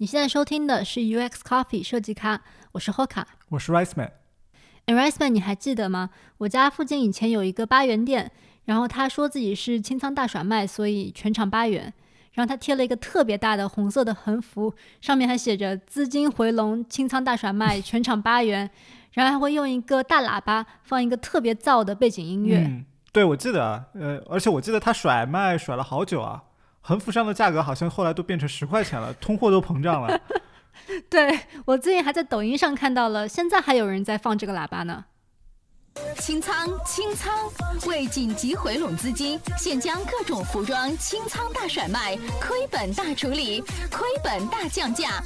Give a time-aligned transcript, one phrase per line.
[0.00, 4.12] 你现在收听的是 UX Coffee 设计咖，我是 Hoka，我是 Rice Man。
[4.86, 6.10] 哎，Rice Man，你还记得吗？
[6.36, 8.30] 我家附近以前有一个八元店，
[8.66, 11.92] 然后他说自己是清仓大甩卖，所以全场八元。
[12.34, 18.70] 然后他贴了一个特别大的红色的横幅，上面还写着“资金回笼，清仓大甩卖，全场八元”。
[19.14, 22.58] 然后还会用一个大喇叭放一个特别燥的背景音乐。
[22.58, 26.44] 嗯，对，我记得，呃，而且我记得他甩卖甩了好久啊。
[26.88, 30.18] 横幅上的价格好像后来都变成十块钱了，通货都膨胀了。
[31.10, 35.04] 对我最近还在抖音上看到了，现在还有人在放这个喇叭呢。
[36.18, 37.30] 清仓清仓，
[37.86, 43.60] 为紧急回笼资金，现将各种服装清仓大甩卖，亏本大处理，
[43.90, 45.20] 亏本大降价，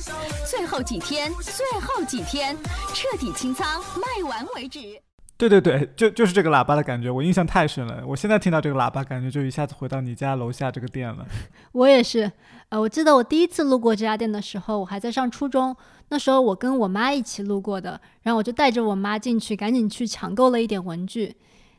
[0.50, 2.56] 最后几天，最后几天，
[2.92, 5.00] 彻底清仓，卖完为止。
[5.36, 8.04] 对对对，就就是这个喇叭的感觉，我印象太深了。
[8.06, 11.26] 我现在听到这个喇叭，感觉就一下子回到你家楼下这个店了。
[11.72, 12.30] 我也是，
[12.68, 15.74] 呃，我记得我第一次路过这家店的时候，我还在上初中，
[16.10, 21.34] 那时候我跟我妈一起路过的，然后我就带着我妈进去，赶紧去抢购了一点文具。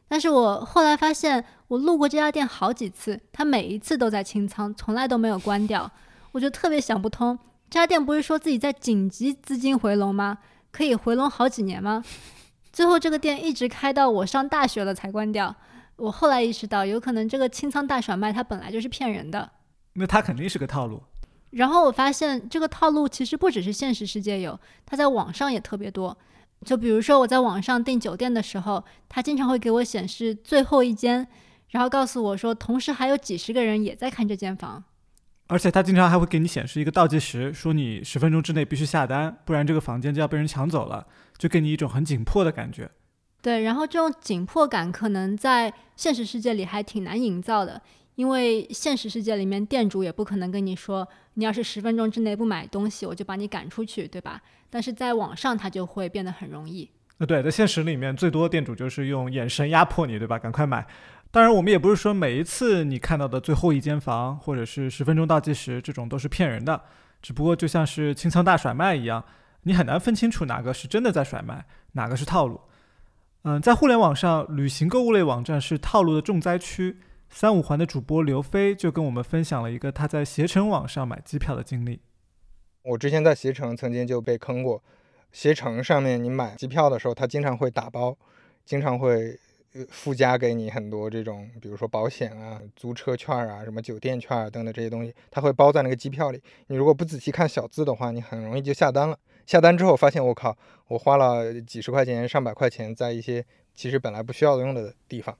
[0.09, 5.89] 但是我后来发现，我路过这家店好几次，它每一次都在清仓，从来都没有关掉，
[6.33, 10.39] 我就特别想不通，这家店不是说自己在紧急资金回笼吗？
[10.71, 12.03] 可以回笼好几年吗？
[12.73, 15.55] 最后这个店一直开到我上大学了才关掉。
[15.95, 19.51] 我后来意识到，有可能这个清仓大甩卖它本来就是骗人的。
[19.93, 21.03] 那它肯定是个套路。
[21.51, 26.17] 然后我发现这个套路其实不只是现实世界有，它在网上也特别多。
[26.65, 31.27] 就比如说我在网上订酒店的时候，它经常会给我显示最后一间，
[31.69, 34.83] 然后告诉我说同时还有几十个人也在看这间房。
[35.47, 41.05] 而且它经常还会给你显示一个倒计时，说你十分钟之内必须下单，不然这个房间就要被人抢走了。
[41.37, 42.89] 就给你一种很紧迫的感觉，
[43.41, 47.81] 对，然后这种紧迫感可能在现实世界里还挺难营造的，
[48.15, 54.39] 因为现实世界里面店主也不可能跟你说，你要是十分钟之内不买东西，我就把你赶出去，对吧？
[54.69, 56.89] 但是在网上它就会变得很容易。
[57.17, 60.39] 呃，对，在现实里面，最多店主就是用眼神压迫你，对吧？
[60.39, 60.85] 赶快买。
[61.33, 66.79] 当然，我们也不是说每一次你看到的最后一间房或者是十分钟倒计时这种都是骗人的，
[67.23, 69.25] 只不过就像是清仓大甩卖一样。
[69.63, 72.61] 你很难分清楚哪个是真的在甩卖，哪个是套路。
[73.45, 76.99] 嗯，在互联网上，旅行购物类网站是套路的重灾区。
[77.31, 81.99] 三五环的主播刘飞就跟我们分享了一个他在携程网上买机票的经历。
[82.83, 84.83] 我之前在携程曾经就被坑过。
[85.31, 88.15] 携程上面你买机票的时候，他经常会打包，
[88.63, 89.39] 经常会
[89.89, 96.41] 附加给你很多这种，比如说保险啊、租车券啊、什么酒店券啊等等这些东西，它会包在那个机票里。
[96.67, 99.17] 你如果不仔细看小字的话，你很容易就下单了。
[99.45, 100.55] 下单之后发现，我靠，
[100.87, 105.37] 我花了几十块钱、上百块钱在一些其实本来不需要用的地方。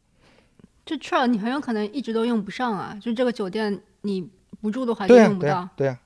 [0.85, 2.97] 这券你很有可能一直都用不上啊！
[3.01, 4.29] 就这个酒店你
[4.59, 5.69] 不住的话就用不到。
[5.77, 5.99] 对呀，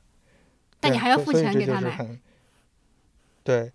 [0.79, 2.19] 但你还要付钱给他买。
[3.43, 3.71] 对，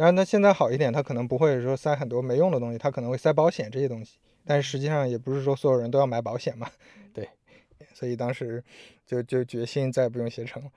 [0.00, 4.16] 然后那现在好一点，他可能不会说塞很多没用的东西，他可能会塞保险这些东西。
[4.46, 6.66] 但是实际上也不是说所有人都要买保险嘛。
[7.12, 7.28] 对，
[7.92, 8.64] 所以当时
[9.06, 10.70] 就就决心再也不用携程了。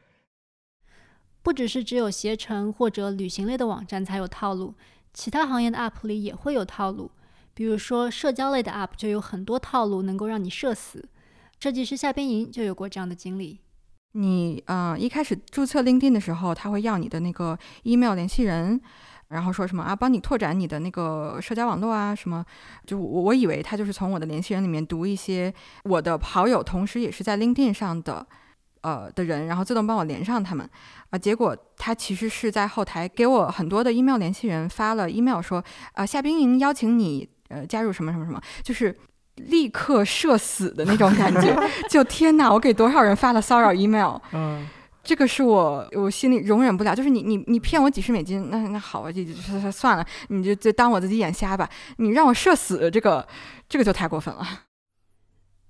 [1.42, 4.74] 不只是只有携程或者旅行类的网站才有套路，
[5.14, 7.10] 其他行业的 App 里也会有套路。
[7.54, 11.08] 比如说社交类的 App 就有很多套路能够让你社死。
[11.62, 13.62] 设计师夏冰莹就有过这样的经历。
[14.16, 18.80] 你呃一开始注册 LinkedIn 的时候，他会要你的那个 email 联系人，
[19.34, 22.46] 然后说什么啊，帮你拓展你的那个社交网络啊什么。
[22.86, 28.26] 就我我以为他就是从我的联系人里面读一些我的好友，同时也是在 LinkedIn 上的。
[28.86, 30.70] 呃的人，然后自动帮我连上他们，
[31.10, 35.64] 啊，结果他其实是在后台给我很多的 email 联系人发了 email 说，
[35.94, 38.94] 啊，夏冰莹邀请你呃加入什么什么什么，就是
[39.36, 41.56] 立刻社死的那种感觉，
[41.90, 44.68] 就天哪，我给多少人发了骚扰 email，嗯，
[45.04, 53.28] 这个是我我心里容忍不了，就是你你你骗我几十美金，那那好啊，就就算了，你就就当我自己眼瞎吧，你让我社死，这个
[53.68, 54.64] 这个就太过分了。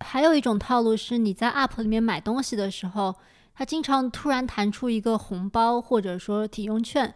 [0.02, 3.16] 还有一种套路是，你在 App 里面买东西的时候，
[3.56, 7.16] 它经常突然弹出一个红包或者说抵用券，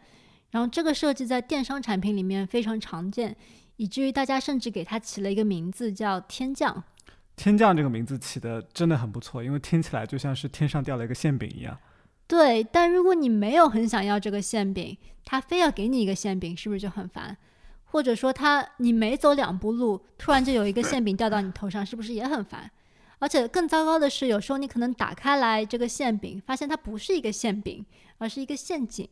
[0.50, 3.36] 然后这个设计在电商产品里面非常常见，
[3.76, 6.84] 以至于大家甚至给它起了一个名字叫“天降”。
[7.36, 11.78] 天降这个名字起的真的很不错，因为听起来就像是天上掉了一个馅饼一样。
[12.28, 17.38] 对，但如果你没有很想要这个馅饼，他非要给你一个馅饼，是不是就很烦？
[17.86, 22.70] 或者说他你没走两步路，突然就有一个馅饼掉到你头上，是不是也很烦？
[23.20, 27.86] 而且更糟糕的是，有时候你可能打开来这个馅饼，发现它不是一个馅饼，
[28.18, 29.08] 而是一个陷阱。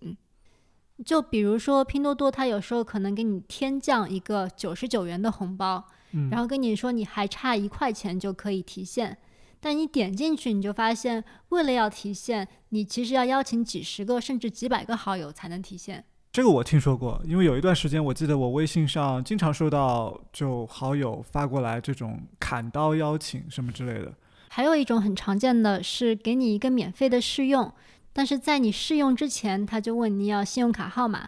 [1.03, 5.83] 就比如说拼多多，它有时候可能给你天降一个九十九元的红包，
[6.29, 9.17] 然后跟你说你还差一块钱就可以提现，
[9.65, 16.05] 但你点进去，你就发现，为了要提现，你其实要邀请几十个甚至几百个好友才能提现。
[16.31, 24.13] 这个我听说过，因为有一段时间，我记得我微信上经常收到就好友发过来这种砍刀邀请什么之类的。
[24.49, 27.73] 还有一种很常见的是给你一个免费的试用，
[28.13, 31.27] 但是在你试用之前，他就问你要信用卡号码，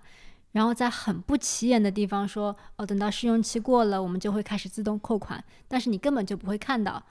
[0.51, 7.03] 然后在很不起眼的地方说，哦，等到试用期过了，我们就会开始自动扣款，但是你根本就不会看到。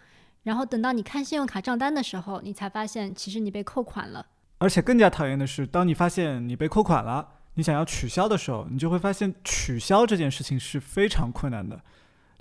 [0.47, 4.25] 然后等到你看信用卡账单的时候，你才发现其实你被扣款了。
[4.59, 7.29] 而且更加讨厌的是，当你发现你被扣款了。
[7.55, 11.83] 你想要取消的时候，你就会发现取消这件事情是非常困难的。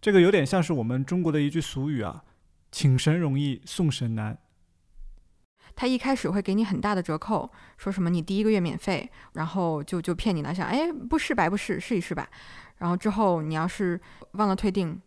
[0.02, 2.24] 这个有点像是我们中国的一句俗语啊
[2.70, 4.38] ，“请神容易送神难”。
[5.74, 12.30] 他一开始会给你很大的折扣，说什么你第一个月免费，然后就就骗你了，想哎不试白不试，试一试吧。
[12.78, 14.00] 然后之后你要是
[14.34, 15.02] 忘了退订，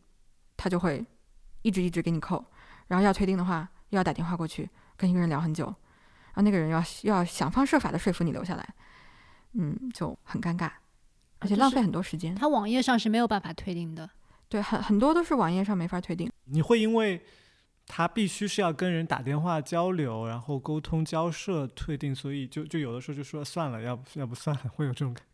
[0.56, 1.04] 他就会
[1.60, 2.42] 一直一直给你扣。
[2.88, 8.74] 然后要退订的话，又要打电话过去跟一个人聊很久，然后那个人要要想方设法的说服你留下来。
[9.52, 10.70] 嗯，就很尴尬，
[11.38, 12.34] 而且浪费很多时间。
[12.34, 14.08] 他网页上是没有办法退订的，
[14.48, 16.30] 对，很很多都是网页上没法退订。
[16.44, 17.24] 你会因为
[17.86, 25.24] 他必须是要跟人打电话交流，然后沟通交涉退订，所以就就有的时候就说算了，要不要不算了，会有这种感。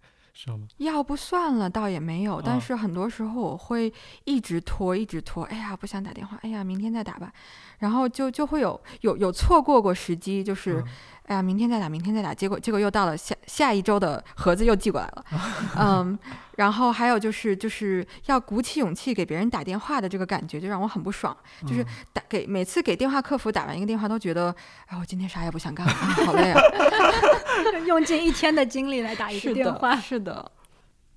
[0.79, 3.93] 要不算了，倒也没有，但是很多时候我会
[4.25, 5.45] 一直拖，一直拖。
[5.45, 7.33] 哎呀，不想打电话，哎呀，明天再打吧。
[7.79, 10.83] 然后就就会有有有错过过时机，就是。
[11.27, 15.25] 哎呀，明天再打，明天再打，结果结果又到了下下一周的盒子又寄过来了，
[15.81, 16.19] 嗯，
[16.57, 21.35] 然后还有就是就是要鼓起勇气给别人打电话的这个感觉，就让我很不爽。
[21.67, 24.55] 就是打给每次给电话客服打完一个电话，都觉得，
[24.87, 26.61] 哎，我今天啥也不想干了，好累啊
[27.87, 29.97] 用尽一天的精力来打一个电话。
[29.97, 30.53] 是的。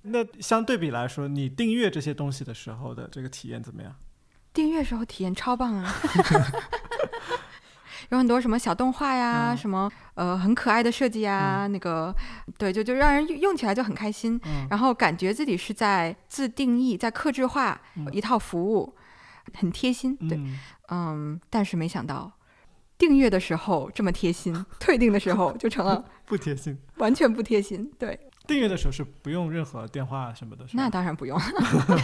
[0.02, 3.94] 那相对比来说，你订阅这些东西的时候的这个体验怎么样？
[4.54, 5.94] 订阅时候体验超棒啊。
[8.10, 12.14] 有很多什么小动画呀，什么呃很可爱的设计呀，那个
[12.56, 14.40] 对，就就让人用起来就很开心，
[14.70, 17.78] 然后感觉自己是在自定义、在克制化
[18.12, 18.94] 一套服务，
[19.54, 20.16] 很贴心。
[20.28, 20.40] 对，
[20.88, 22.32] 嗯，但是没想到
[22.96, 27.92] 订阅的时候这么贴心，退订的时候就成了 不贴心，完全不贴心。
[27.98, 31.38] 对，订阅的时候是不用任何电话什么的，那当然不用，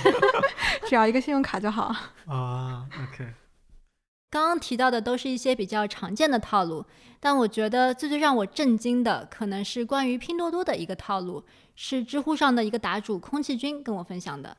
[0.86, 1.94] 只要一个信用卡就好。
[2.26, 3.32] 啊，OK。
[4.34, 6.84] 刚刚提到的都是一些比较常见的套路，
[7.20, 11.44] 但我觉得最最让我震惊的，可能是关于拼多多的一个套路，
[11.76, 14.56] 是知乎上的一个答主空气君跟我分享的。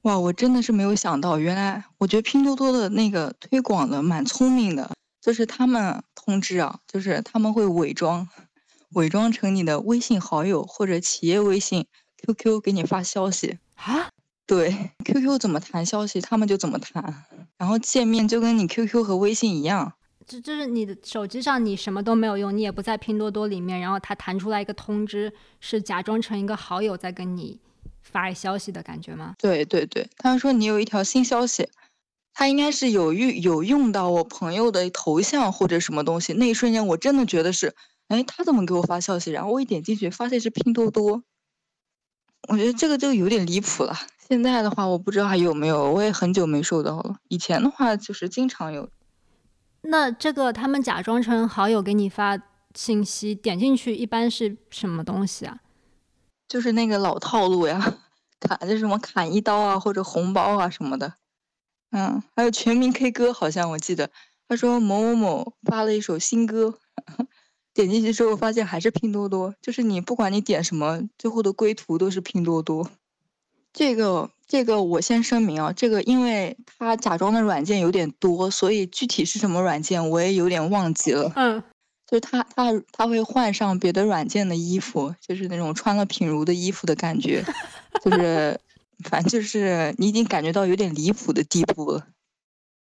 [0.00, 8.26] 哇，我真的是没有想到，原来我觉得拼多多的那个推广的蛮聪明的，就是他们通知啊，就是他们会伪装，
[8.94, 11.86] 伪装成你的微信好友或者企业微信
[12.24, 14.08] QQ 给你发消息啊。
[14.54, 17.24] 对，QQ 怎么弹消息，他们就怎么弹，
[17.56, 19.94] 然后界面就跟你 QQ 和微信一样。
[20.26, 27.58] 就就是你的手机上你什么都没有用，你也不在拼多多里面，然后它弹出来一个通知，是假装成一个好友在跟你
[28.02, 29.34] 发消息的感觉吗？
[29.38, 31.70] 对对对，他说你有一条新消息，
[32.34, 37.74] 他应该是有用有用到我朋友的头像或者什么东西，那一瞬间我真的觉得是，
[38.08, 39.30] 哎，他怎么给我发消息？
[39.30, 41.24] 然后我一点进去，发现是拼多多，
[42.48, 43.96] 我觉得这个就有点离谱了。
[44.28, 47.16] 现在的话，我不知道还有没有，我也很久没收到了。
[47.28, 48.88] 以前的话，就是经常有。
[49.82, 52.38] 那这个他们假装成好友给你发
[52.74, 55.58] 信息，点进去一般是什么东西啊？
[56.48, 57.98] 就是那个老套路呀，
[58.38, 61.14] 砍就什么砍一刀啊，或者红包啊什么的。
[61.90, 64.10] 嗯，还有全民 K 歌，好像我记得
[64.48, 66.78] 他说某某某发了一首新歌，
[67.74, 72.88] 点进去之后发现还是拼多多，就是你不管你点什么，最后的归途都是拼多多。
[73.72, 81.32] 这个这个我先声明啊，这个因为他假装的软件有点多，所以具体是什么软件我也有点忘记了。
[81.36, 81.62] 嗯，
[82.06, 87.42] 就是他他他会换上别的软件的衣服，就是那种穿了品如的衣服的感觉，
[88.04, 88.60] 就是
[89.04, 92.06] 反正就是你已经感觉到有点离谱的地步了。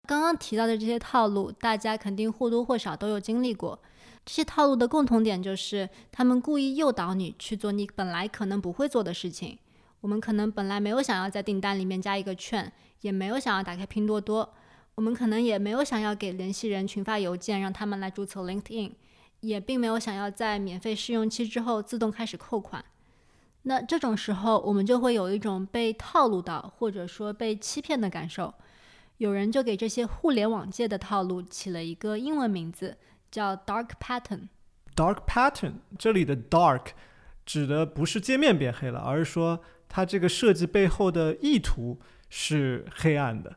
[0.08, 3.80] 刚刚提到的这些套路，大家肯定或多或少都有经历过。
[4.24, 9.58] 这些套路的共同点就是，他们故意诱导你去做你本来可能不会做的事情。
[10.02, 14.54] 我们可能本来没有想要在订单里面加一个券，也没有想要打开拼多多，
[14.96, 18.92] 我们可能也没有想要给联系人群发邮件让他们来注册 LinkedIn，
[19.40, 22.86] 也并没有想要在免费试用期之后自动开始扣款。
[23.64, 28.54] 那这种时候，我们就会有一种被套路到或者说被欺骗的感受。
[29.18, 32.98] 有人就给这些互联网界的套路起了一个英文名字，
[33.32, 34.48] 叫 Dark Pattern。
[34.96, 36.90] Dark Pattern，这里的 Dark
[37.46, 39.60] 指的不是界面变黑了，而是说。
[39.90, 43.56] 它这个设计背后的意图是黑暗的，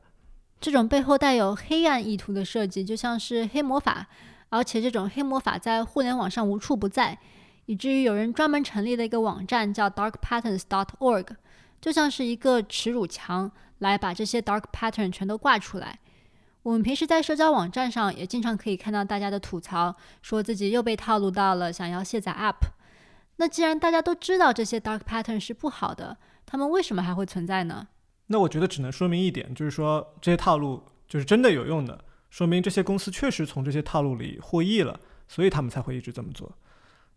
[0.60, 4.06] 这种背后带有黑暗意图的设计，就像是黑魔法，
[4.48, 7.18] 而且这种黑魔法在互联网上无处不在，
[7.66, 11.26] 以至于有人专门成立了一个网站叫 darkpatterns.org，
[11.80, 15.98] 就像是一个耻辱墙，来把这些 dark pattern 全都挂出来。
[16.62, 22.79] 我们平时在社交网站上也经常可以看到大家的吐槽，说自己又被套路到了，想要卸载 App。
[23.40, 27.88] 那既然大家都知道这些 dark pattern 是不好的，他们为什么还会存在呢？
[28.26, 36.52] 那我觉得只能说明一点，就是说这些套路就是真的有用的，说明这些公司确实从这些套路里获益了，所以他们才会一直这么做。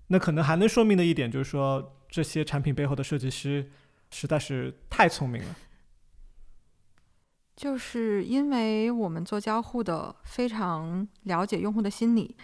[0.08, 3.70] 那可能还能说明的一点就是说，这些产品背后的设计师
[4.10, 5.54] 实在是太聪明了。
[7.54, 12.38] 就是因为我们做交互的非常了解用户的心理，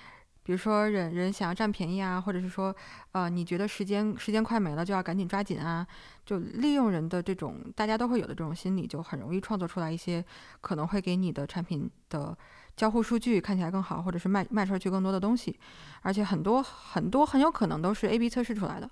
[0.43, 2.75] 比如说人人想要占便宜啊，或者是说，
[3.11, 5.85] 呃，你觉得时间时间快没了就要赶紧抓紧啊，
[6.25, 10.23] 就利用人的这种大家都会有的这种心理，就很容易创作出来一些
[10.61, 12.35] 可能会给你的产品的
[12.75, 15.59] 交互数据看起来更好，或者是卖卖出去更多的东西，
[16.01, 18.89] 而且很多很多很有可能都是 A/B 测试出来的，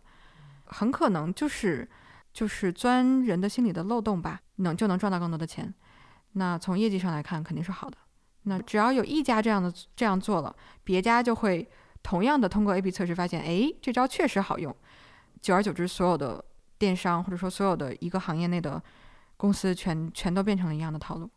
[0.66, 1.90] 很可能就是
[2.34, 5.74] 就是钻人的心理的漏洞吧，能就能赚到更多的钱。
[6.34, 7.98] 那从业绩上来看，肯定是好的。
[8.48, 11.68] 那只要有一家这样的这样做了，别家就会
[12.02, 14.74] 同样的通过 A/B 测试发现，哎，这招确实好用。
[15.42, 16.44] 久而久之，所有的
[16.78, 18.82] 电商或者说所有的一个行业内的
[19.36, 21.30] 公司，全全都变成了一样的套路。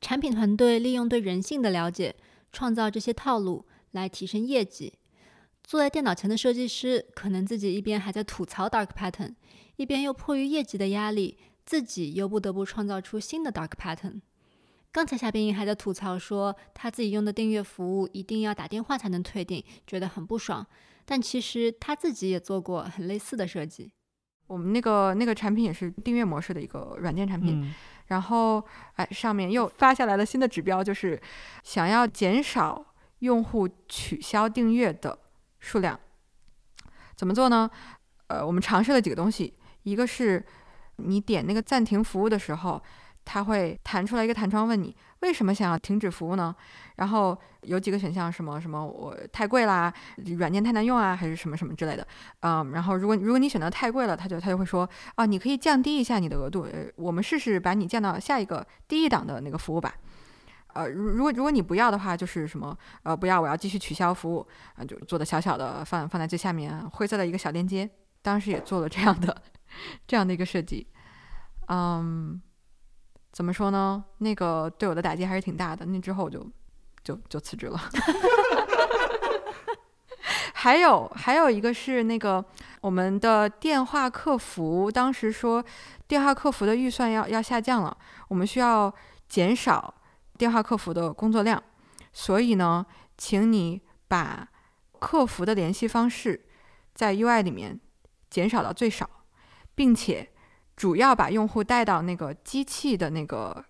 [0.00, 2.14] 产品团队利用对人性的了解，
[2.52, 4.94] 创造这些套路来提升业绩。
[5.62, 9.34] 坐在电脑前的设计师，可能自己一边还在吐槽 dark pattern，
[9.76, 11.38] 一边又迫于业绩的压力。
[11.66, 14.20] 自己又不得不创造出新的 dark pattern。
[14.94, 20.64] 刚才夏冰莹还在吐槽说，他自己用的订阅服务一定要打电话才能退订，觉得很不爽。
[21.04, 23.90] 但其实他自己也做过很类似的设计。
[24.46, 27.74] 我们那个那个产品也是订阅模式的一个软件产品，
[28.06, 31.20] 然后哎，上面又发下来了新的指标，就是
[31.64, 35.18] 想要减少用户取消订阅的
[35.58, 35.98] 数量。
[37.16, 37.68] 怎么做呢？
[38.28, 40.46] 呃，我们尝试了几个东西，一个是。
[40.98, 42.80] 你点那个暂停服务的时候，
[43.24, 46.54] 它会弹出来一个弹窗，问你为什么想要停止服务呢？
[46.96, 49.92] 然后有几个选项，什么什么我太贵啦，
[50.38, 52.06] 软件太难用啊，还是什么什么之类的。
[52.40, 59.94] 嗯，然后如果如果你选择太贵了，他就他就会说啊，你可以降低一下你的额度，呃，我们试试把你降到下一个低一档的那个服务吧。
[60.74, 67.88] 呃，如如果如果你不要的话，就是什么呃不要，我要继续取消服务啊，就做的小小的放放在最下面灰色的一个小链接。
[68.22, 69.36] 当时也做了这样的。
[70.06, 70.86] 这样的一个设计，
[71.66, 72.40] 嗯，
[73.34, 74.04] 怎么说呢？
[74.18, 75.84] 那个对我的打击还是挺大的。
[75.86, 76.46] 那之后我就
[77.02, 77.76] 就就辞职了。
[80.54, 82.42] 还有还有一个是那个
[82.80, 85.62] 我们的电话客服，当时说
[86.06, 87.96] 电话客服的预算要要下降了，
[88.28, 88.94] 我们需要
[89.28, 89.92] 减少
[90.38, 91.60] 电话客服的工作量，
[92.12, 92.86] 所以呢，
[93.18, 94.48] 请你把
[95.00, 96.46] 客服的联系方式
[96.94, 97.80] 在 UI 里面
[98.30, 99.10] 减少到最少。
[99.76, 100.30] 并且
[100.76, 103.64] 主要把用户带到那个机器的那个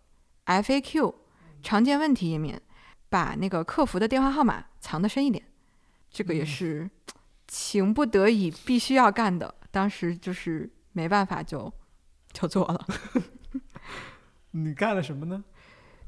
[0.46, 1.14] FAQ
[1.62, 2.60] 常见问题页面，
[3.08, 5.44] 把那个客服的电话号码藏得深一点。
[6.10, 6.90] 这个也是
[7.46, 11.72] 情不得已必须要干的，当时就是没办法就
[12.32, 12.86] 就做了。
[14.52, 15.44] 你干了什么呢？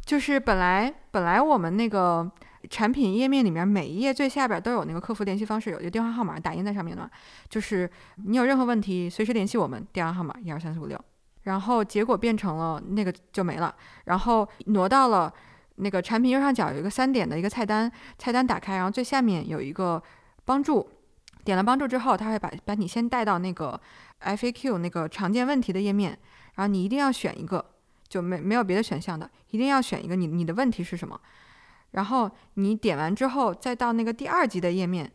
[0.05, 2.31] 就是本来本来我们那个。
[2.69, 7.11] 产品页面里面每一页最下边都有那个客服联系方式，有一个电话号码打印在上面的，
[7.49, 7.91] 就是
[8.25, 10.99] 你有任何问题随时联系我们，电话号码一二三四五六。
[11.43, 13.73] 然后结果变成了那个就没了，
[14.07, 15.33] 然后挪到了
[15.77, 20.03] 那个产品右上角有一个三点的一个菜单，菜单打开，然后最下面有一个
[20.45, 20.89] 帮助，
[21.45, 23.81] 点了帮助之后，他会把把你先带到那个
[24.23, 26.19] FAQ 那个常见问题的页面，
[26.57, 27.65] 然后你一定要选一个，
[28.09, 31.21] 就没没有别的选项的，一定要选一个你你的问题是什么。
[31.93, 35.11] 然后你点完之后，再到那个第二级的页面，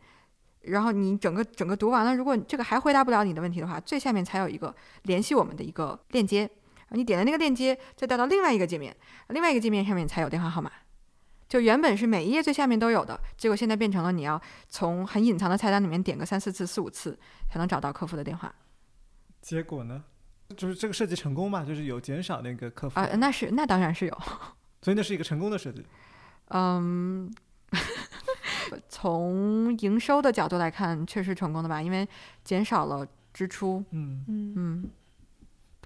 [0.62, 6.50] 然后你整个整个读完了，如果这个还回答不了你的问题的话，最下面才有一个联系我们的一个链接。
[6.94, 8.94] 你点的那个链接，再带到另外一个界面，
[9.28, 10.70] 另外一个界面上面才有电话号码。
[11.48, 17.18] 就原本是每一页最下面都有的，结果现在变成了你要从很隐藏的菜单里面点个三四次、四五次
[17.50, 18.54] 才能找到客服的电话。
[19.40, 20.04] 结果呢？
[20.54, 21.64] 就是这个设计成功嘛？
[21.64, 23.08] 就是有减少那个客服啊？
[23.16, 24.18] 那是那当然是有，
[24.82, 25.82] 所以那是一个成功的设计。
[26.48, 27.32] 嗯，
[28.88, 32.06] 从营收的角度来看，确实成功的吧，因为
[32.44, 33.84] 减少了支出。
[33.90, 34.90] 嗯嗯嗯，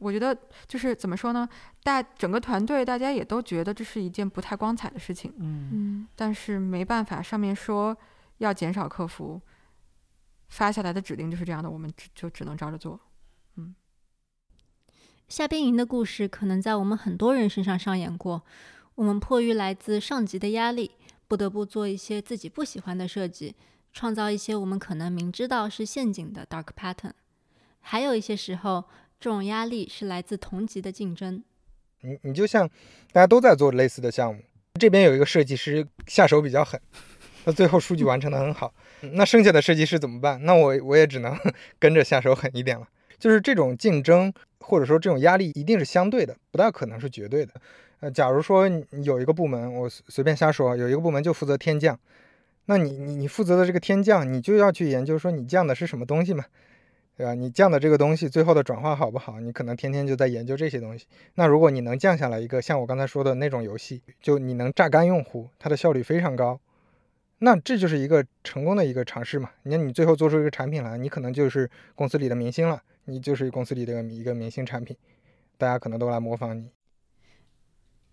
[0.01, 0.37] 我觉得
[0.67, 1.49] 就是怎么说呢，
[1.83, 5.33] 大整个团队大家也都觉得这是一件不太光彩的事情。
[5.39, 7.97] 嗯嗯，但是没办法，上面说
[8.39, 9.41] 要减少客服，
[10.49, 12.99] 发下来的指令就是这样的，我们只就只能照着做。
[13.57, 13.75] 嗯，
[15.29, 18.43] 夏冰莹的故事可能在我们很多人身上上演过。
[18.97, 20.91] 我们迫于来自上级的压力，
[21.29, 23.55] 不得不做一些自己不喜欢的设计，
[23.93, 27.12] 创造一些我们可能明知道是陷阱的 dark pattern。
[27.81, 28.85] 还有一些时候，
[29.21, 31.45] 这种压力是来自同级的竞争。
[32.00, 32.67] 你你就像
[33.12, 34.41] 大家都在做类似的项目，
[34.81, 36.81] 这边有一个设计师下手比较狠，
[37.45, 38.73] 那最后数据完成的很好，
[39.12, 40.43] 那剩下的设计师怎么办？
[40.45, 41.38] 那我我也只能
[41.79, 42.88] 跟着下手狠一点了。
[43.19, 47.55] 就是这种竞争或者说这种压力一定是相对的，不大可能是绝对的。
[48.00, 48.69] 呃，假如说
[49.03, 51.99] 有一个部门，我随便瞎说，有一个部门就负责天降，
[52.67, 56.45] 那你你你负责的这个天降，你就要去研究说你降的是什么东西嘛，
[57.17, 57.33] 对吧？
[57.33, 59.41] 你降的这个东西最后的转化好不好？
[59.41, 61.07] 你可能天天就在研究这些东西。
[61.37, 66.61] 那如果你能降下来一个像我刚才说的那种游戏，就你能榨干用户，它的效率非常高，
[67.38, 69.50] 那这就是一个成功的一个尝试嘛。
[69.62, 72.83] 你看你最后做出一个产品来，你可能就是公司里的明星了。
[73.09, 74.97] 你就是公司里的一个明星产品，
[75.57, 76.75] 大家可能都来模仿你。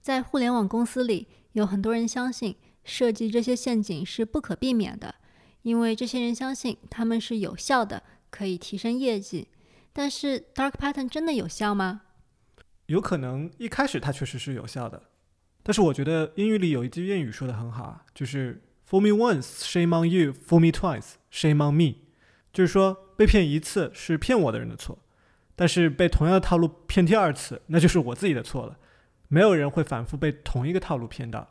[0.04, 5.16] 在互联网公司里，有很多人相信设计这些陷阱是不可避免的，
[5.62, 9.48] 因为这些人相信他们是有效的，可以提升业绩。
[9.94, 12.02] 但是，dark pattern 真的有效吗？
[12.88, 15.04] 有可能一开始它确实是有效的，
[15.64, 21.96] 但是我觉得英语里有一句谚语说的很好啊，就是 “fool me once, shame on you; fool me twice, shame on me”，
[22.52, 23.00] 就是说。
[23.16, 24.98] 被骗一次是骗我的人的错，
[25.56, 28.80] 但是被同样的套路骗第二次，那就是我自己的错了。
[29.34, 31.48] 没有人会反复被同一个套路骗到。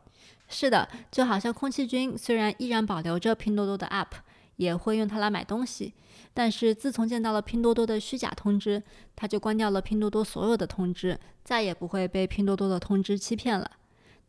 [0.49, 4.07] 是的，就好像空气君虽然依然保留着拼多多的 App，
[4.55, 5.93] 也会用它来买东西，
[6.33, 8.81] 但是自从见到了拼多多的虚假通知，
[9.17, 13.69] 他就关掉了拼多多所有的通知，再也不会被拼多多的通知欺骗了。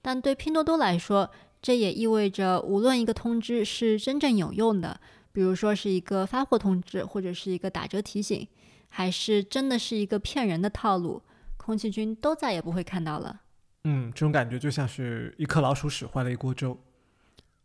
[0.01, 1.29] 但对拼多多来说，
[1.61, 4.99] 这也意味着无论一个通知是真正有用的。
[5.31, 8.47] 比如说是一个发货通知，或者是一个打折提醒，
[8.89, 11.21] 还是真的是一个骗人的套路，
[11.63, 13.41] 空气君都再也不会看到了。
[13.85, 16.77] 嗯，这种感觉就像是一颗老鼠屎坏了一锅粥。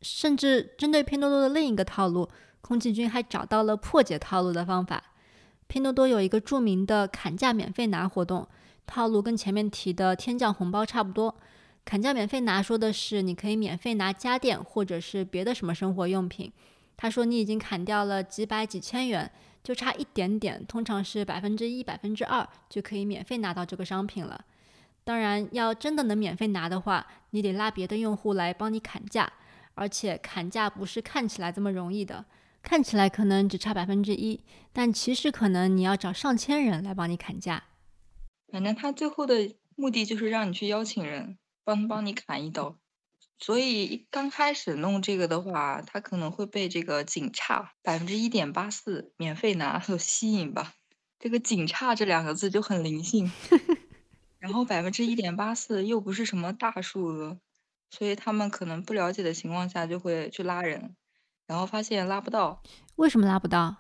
[0.01, 2.29] 甚至针对拼多多的另一个套路，
[2.61, 5.03] 空气君还找到了破解套路的方法。
[5.67, 8.47] 拼多多有一个著名的砍价免费拿活动，
[8.87, 11.37] 套路跟前面提的天降红包差不多。
[11.85, 16.53] 砍价免费拿说的是你可以免费拿家电或者是别的什么生活用品。
[16.97, 19.31] 他说：“你已经砍掉了几百几千元，
[19.69, 24.43] 就差一点点，通常是百分之一、百分之二，就可以免费拿到这个商品了。
[25.05, 29.31] 当然，要真的能免费拿的话，你得拉别的用户来帮你砍价，
[29.75, 32.25] 而且砍价不是看起来这么容易的。
[32.63, 34.41] 看起来可能只差百分之一，
[34.73, 37.65] 但其实可能你要找上千人来帮你砍价。
[38.51, 42.79] 反正他最后的目的就是让你去邀请人帮帮你砍一刀。”
[43.41, 50.75] 所以刚开始弄这个的话，他可能会被这个“仅差百分之一点八四免费拿”所 吸引吧。
[51.21, 53.31] 这个“仅差”这两个字就很灵性，
[54.41, 57.39] 然后百分之一点八四又不是什么大数额，
[57.91, 60.97] 所以他们可能不了解的情况下就会去拉人，
[61.47, 62.63] 然后发现拉不到。
[62.97, 63.77] 为什么拉不到？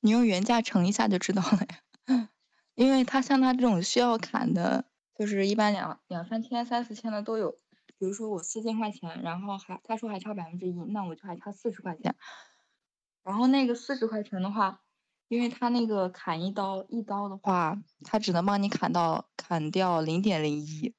[0.00, 2.28] 你用原价乘一下就知道了呀。
[2.74, 4.84] 因为他像他这种需要砍的，
[5.16, 7.56] 就是一般两两三千、三四千的都有。
[7.98, 12.14] 比如说我四千块钱，然后还他说还差百分之一，那我就还差四十块钱。
[13.24, 14.80] 然后那个四十块钱的话，
[15.28, 20.94] 因为他那个砍一刀一刀的话，他只能帮你砍到砍掉零点零一，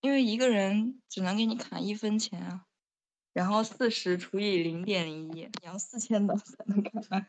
[0.00, 2.64] 因为一个人只能给你砍一分钱啊。
[3.32, 7.26] 然后四十除以零点零一，你要四千刀才能砍完。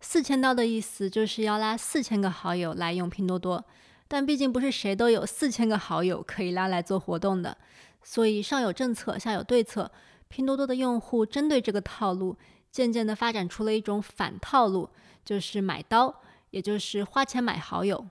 [0.00, 3.64] 四千刀的意思就是要拉四千个好友来用拼多多，
[4.08, 7.58] 但毕竟不是谁都有四千个好友可以拉来做活动的。
[8.02, 9.90] 所以上有政策，下有对策。
[10.28, 12.36] 拼多多的用户针对这个套路，
[12.70, 14.88] 渐渐地发展出了一种反套路，
[15.24, 16.14] 就是买刀，
[16.50, 18.06] 也就是花钱买好友。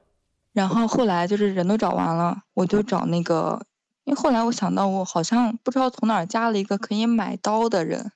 [0.52, 3.65] 然后后来就是人都找完了，我就找那个，
[4.04, 8.12] 因为后来我想到，我好像不知道从哪儿加了一个可以买刀的人。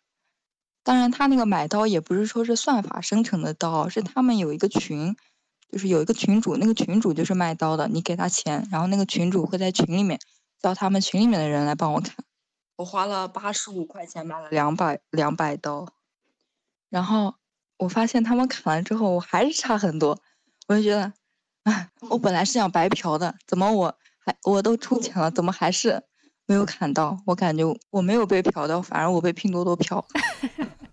[0.83, 5.15] 当然，他那个买刀也不是说是算法生成的刀，是他们有一个群，
[5.71, 10.19] 就是有一个群主，那个群主就是卖刀的，你给他钱，然后那个群主会在群里面。
[10.63, 12.15] 叫他们群里面的人来帮我砍，
[12.77, 15.89] 我花了八十五块钱买了两百两百刀，
[16.89, 17.35] 然后
[17.75, 20.17] 我发现他们砍完之后，我还是差很多，
[20.69, 21.11] 我就觉得，
[21.63, 26.01] 哎，我本来是想白嫖的，怎么我还我都出钱了，怎么还是
[26.45, 27.19] 没有砍到？
[27.25, 30.07] 我感觉我没有被嫖到，反而我被拼多多嫖，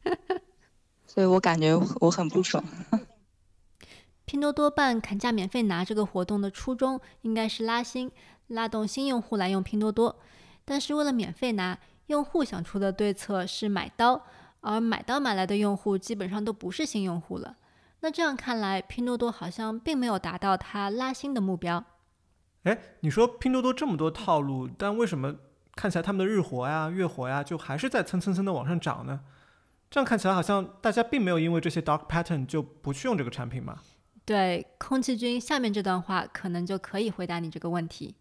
[1.06, 2.64] 所以我感觉我很不爽。
[4.26, 8.10] 拼多多办砍价免费拿这个活动的初衷，应该是拉新。
[8.50, 10.20] 拉动新用户来用拼多多，
[10.64, 14.22] 但是为了免费拿，用户想出的对策是买刀，
[14.60, 17.56] 而买刀买来的用户基本上都不是新用户了。
[18.00, 21.84] 那这样看来，拼多多好像并没有达到它拉新的目标。
[22.64, 25.36] 哎，你说拼多多这么多套路，但为什么
[25.74, 29.20] 看起来他们的日活呀、月活呀，就还是在蹭蹭蹭的往上涨呢？
[29.90, 33.78] 这样看起来好像大家并没有因为这些 dark pattern 就不去用这个产品嘛？
[34.24, 38.14] 对，空气君下面这段话可能就可以回答你这个问题。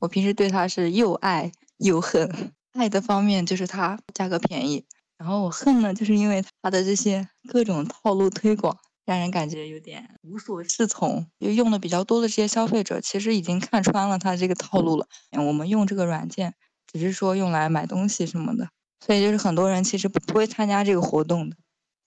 [0.00, 4.84] 我平时对它是又爱又恨，爱的方面就是它价格便宜，
[5.16, 8.76] 然后我恨呢，就是因为它的这些各种套路推广。
[9.06, 11.26] 让人感觉有点无所适从。
[11.40, 15.08] 就用的比较多的这些消费者，其实已经看穿了他这个套路了。
[15.32, 16.54] 我们用这个软件，
[16.86, 18.68] 只是说用来买东西什么的，
[19.04, 21.56] 所以就是很多人其实不会参加这个活动的。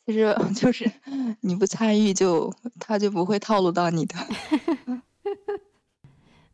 [0.06, 0.89] 其实 就是
[1.41, 4.15] 你不参与，就他就不会套路到你的。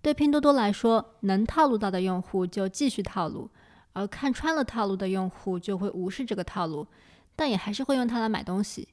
[0.01, 3.49] 对拼多多来说，能套路到的用户就继续套路，
[3.93, 6.87] 而看穿了套路的用户就会无视这个套路，
[7.35, 8.87] 但也还是会用它来买东西。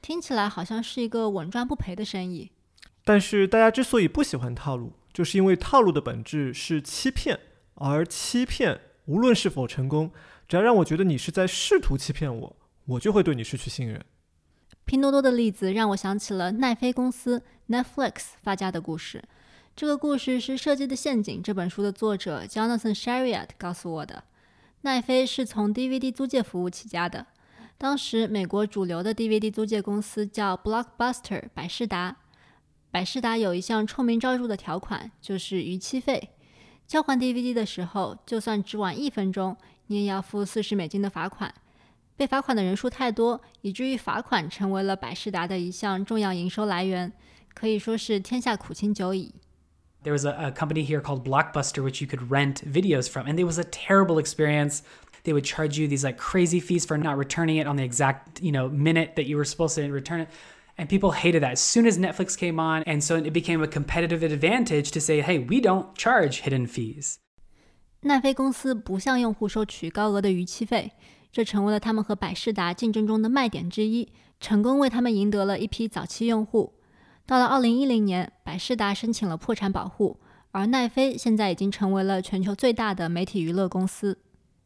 [0.00, 2.50] 听起来好像是一个稳赚不赔的生意，
[3.04, 7.38] 但是大家之所以不喜欢套路，就是因为套路的本质是欺骗，
[7.74, 10.12] 而欺骗无论是否成功，
[10.48, 14.04] 只要让我觉得你是在试图欺骗我，我就会对你失去信任。
[14.84, 19.22] 拼多多的例子让我想起了奈飞公司 Netflix 发家的故事。
[19.74, 24.24] 这个故事是《设计的陷阱》这本书的作者 Jonathan Shariat 告诉我的。
[24.82, 27.26] 奈飞是从 DVD 租借服务起家的。
[27.78, 32.16] 当时，美国主流的 DVD 租借公司叫 Blockbuster 百事达。
[32.90, 36.30] 百事达有一项臭名昭著的条款，就是逾期费。
[36.86, 39.56] 交还 DVD 的时候，就算只晚一分钟，
[39.86, 41.52] 你也要付四十美金的罚款。
[42.14, 47.10] 被罚款的人数太多，以至于罚款成为了百事达的一项重要营收来源，
[47.54, 49.34] 可以说是天下苦情久矣。
[50.03, 53.43] There was a, a company here called Blockbuster, which you could rent videos from, and it
[53.43, 54.83] was a terrible experience.
[55.27, 58.41] they would charge you these like crazy fees for not returning it on the exact
[58.41, 60.29] you know minute that you were supposed to return it
[60.77, 63.67] and people hated that as soon as netflix came on and so it became a
[63.67, 67.17] competitive advantage to say hey we don't charge hidden fees
[68.01, 70.93] 奈飞公司不向用户收取高额的逾期费，
[71.29, 74.07] 这成为了他们和百事达竞争中的卖点之一，
[74.39, 76.73] 成功为他们赢得了一批早期用户。
[77.24, 84.18] 到了二零一零年，百事达申请了破产保护，而奈飞现在已经成为了全球最大的媒体娱乐公司。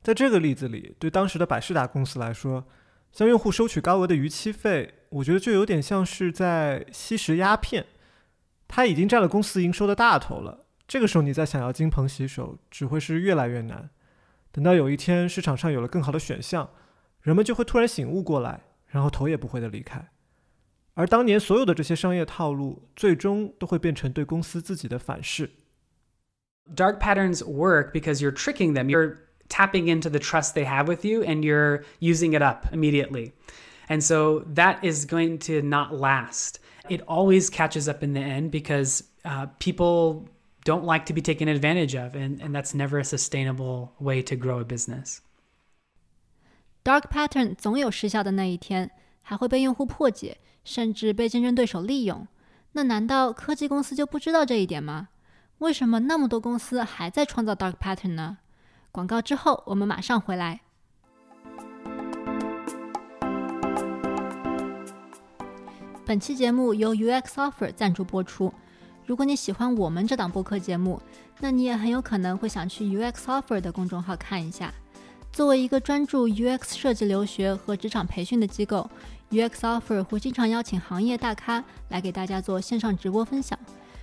[0.02, 2.64] 在这个例子里，对当时的百事达公司来说，
[3.12, 7.86] 向用户收取高额的逾期费，我觉得就有点像是在吸食鸦片。
[8.68, 10.66] 它已经占了公司营收的大头了。
[10.88, 13.90] 这个时候，你再想要金盆洗手，只会是越来越难。
[14.50, 16.70] 等到有一天市场上有了更好的选项，
[17.20, 20.08] 人们就会突然醒悟过来，然后头也不回的离开。
[20.95, 25.49] 而当年所有的这些商业套路，最终都会变成对公司自己的反噬。
[26.75, 28.89] Dark patterns work because you're tricking them.
[28.89, 29.17] You're
[29.49, 33.33] tapping into the trust they have with you and you're using it up immediately.
[33.87, 36.59] And so that is going to not last.
[36.89, 40.29] It always catches up in the end because uh, people
[40.63, 44.35] don't like to be taken advantage of, and, and that's never a sustainable way to
[44.35, 45.21] grow a business.
[46.83, 48.91] Dark pattern 总有失效的那一天，
[49.28, 52.24] 还会被用户破解，甚至被竞争对手利用。
[52.72, 55.08] 那难道科技公司就不知道这一点吗？
[55.58, 58.38] 为什么那么多公司还在创造 dark pattern 呢？
[58.92, 60.60] 广告之后，我们马上回来。
[66.04, 68.54] 本期节目由 UX Offer 赞助播出。
[69.04, 71.02] 如果你喜欢我们这档播客节目，
[71.40, 74.72] 那你也很有可能会想去 UX Offer 的公众号看一下。
[75.32, 78.88] 作为一个专注 UX 设计留学和职场培训的机构
[79.30, 83.58] ，UX Offer 会经常邀请行业大咖来给大家做线上直播分享。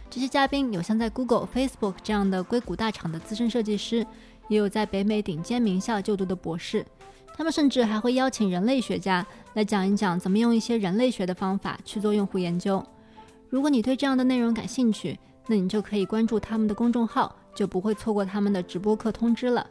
[0.10, 4.06] 这些嘉宾有像在 Google、Facebook 这样的硅谷大厂的资深设计师。
[4.50, 6.86] 也有在北美顶尖名校就读的博士，
[7.34, 12.86] 他们甚至还会邀请人类学家来讲一讲怎么用一些人类学的方法去做用户研究。
[13.50, 19.66] 如果你对这样的内容感兴趣，那你就可以关注他们的公众号，就不会错过他们的直播课通知了。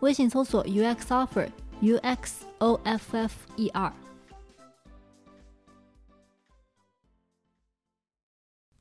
[0.00, 3.92] 微信搜索 UX Offer，U X O F F E R。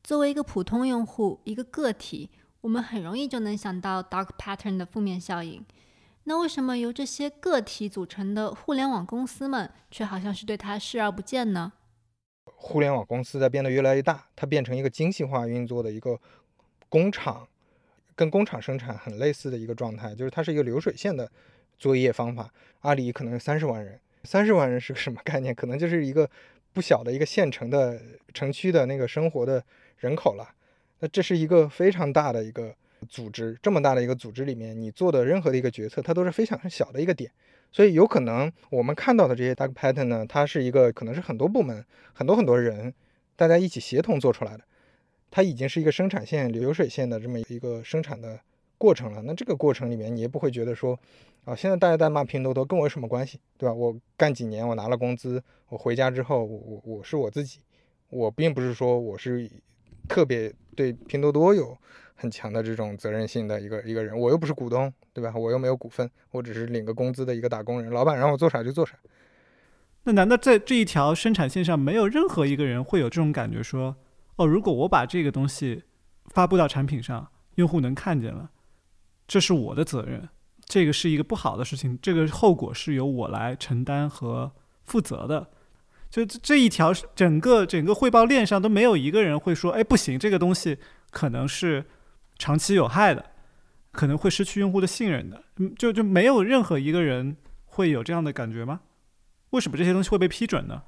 [0.07, 2.29] 作为一个普通用户，一个个体。
[2.61, 5.61] 我们很容易就能想到 dark pattern 的负面效应。
[6.23, 11.73] 那为什么由这些个体组成的互联网公司们却好像是对它视而不见呢？
[12.45, 16.17] 互联网公司在变得越来越大，它变成一个精细化运作的一个
[16.87, 17.45] 工厂，
[18.15, 21.29] 跟工厂生产很类似的一个状态，就是它是一个流水线的
[21.77, 22.49] 作业方法。
[22.79, 25.53] 阿里可能有三十万人，三十万人是个什么概念？
[25.53, 26.29] 可能就是一个
[26.71, 28.01] 不小的一个县城的
[28.33, 29.61] 城区的那个生活的
[29.97, 30.47] 人口了。
[30.99, 32.75] 那这是一个非常大的一个
[33.07, 37.31] 组织，这么大的一个组织里面，你做的任何的一个决策，它都是非常小的一个点，
[37.71, 42.93] 所以有可能我们看到的这些 dark pattern 呢，它是一个可能是很多部门、很多很多人
[43.35, 44.63] 大家一起协同做出来的。
[45.29, 48.39] 它已经是一个生产线、流水线的这么一个生产的
[48.77, 49.21] 过程了。
[49.23, 50.97] 那这个过程里面，你也不会觉得说，
[51.43, 53.75] 啊，现在大家在骂拼多多，跟我有什么关系，对吧？
[53.75, 57.59] 我干几年，我拿了工资，我回家之后，我我我是我自己，
[58.09, 59.51] 我并不是说我是
[60.07, 61.77] 特别对拼多多有
[62.15, 65.33] 很强的这种责任心的一个一个人，我又不是股东，对吧？
[65.35, 68.95] 我又没有股份，我只是领个工资的一个打工人，老板让我做啥就做啥。
[70.03, 73.97] 那难道在这一条生产线上，没有任何一个人会有这种感觉说？
[74.37, 75.83] 哦，如果我把这个东西
[76.27, 78.51] 发布到产品上，用户能看见了，
[79.27, 80.29] 这是我的责任，
[80.65, 84.51] 这个是一个不好的事情，这个后果是由我来承担和
[84.85, 85.49] 负责的。
[86.09, 90.77] 就这一条整个整个汇报链上都没有一个人会说，哎，不行，这个东西
[91.11, 91.85] 可能是
[92.37, 93.25] 长期有害的，
[93.91, 95.43] 可能会失去用户的信任的。
[95.77, 98.81] 就就没有任何一个人会有这样的感觉吗？
[99.51, 100.83] 为什么这些东西会被批准呢？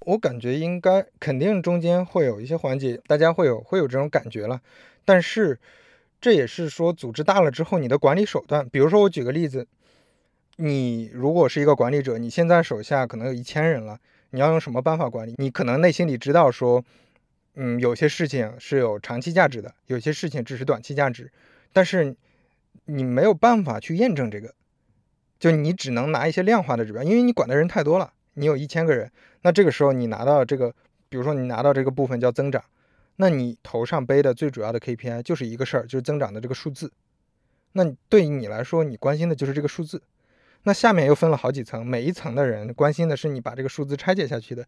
[0.00, 4.60] 我感觉应该肯定中间会有一些环节，大家会有会有这种感觉了。
[5.04, 5.58] 但是
[6.20, 8.68] 这也是说组织大了之后你的管理手段。
[8.68, 9.66] 比如说我举个例子，
[10.56, 13.98] 你如果是一个管理者，你现在手下可能有一千人了，
[14.32, 15.34] 你要用什么办法管理？
[15.38, 16.84] 你可能内心里知道说，
[17.54, 21.30] 嗯，有些事情是有长期价值的，有些事情只是短期价值，
[21.72, 22.16] 但是
[22.86, 24.54] 你没有办法去验证这个，
[25.38, 28.12] 就你只能拿一些量化的指标，因为你管的人太多了。
[28.34, 30.74] 你有一千个人，那这个时候你拿到这个，
[31.10, 32.64] 比如说你拿到这个部分叫增长，
[33.16, 36.90] 那你头上背的最主要的 KPI 就是一个事儿，就是增长的这个数字。
[37.72, 40.02] 那对于你来说，你关心的就是这个数字。
[40.64, 44.66] 那下面又分了好几层，每一层的人关心的是你把这个数字拆解下去的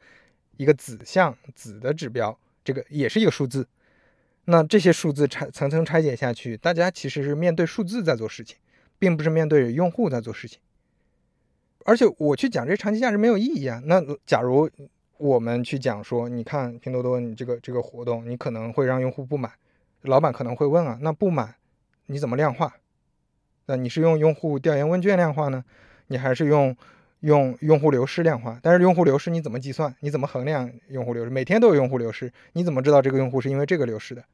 [0.56, 3.66] 一个子项子的指标，这个也是一个数字。
[4.46, 8.58] 那这些数字拆层层拆解下去，大家其实是面对数字在做事情，
[8.98, 10.60] 并不是面对用户在做事情。
[11.84, 13.80] 而且我去讲这长期价值没有意义啊。
[13.84, 14.68] 那假如
[15.16, 19.52] 我们去讲说，你看拼多多你这个这个活动，你可能会让用户不满，
[20.02, 21.54] 老板可能会问啊，那不满
[22.06, 22.74] 你怎么量化？
[23.66, 25.64] 那你是用用户调研问卷量化呢？
[26.06, 26.76] 你还是用
[27.20, 28.58] 用用户流失量化？
[28.62, 29.94] 但是用户流失你怎么计算？
[30.00, 31.30] 你怎么衡量用户流失？
[31.30, 34.24] 每天都有用户流失，你怎么知道这个用户是因为这个流失的？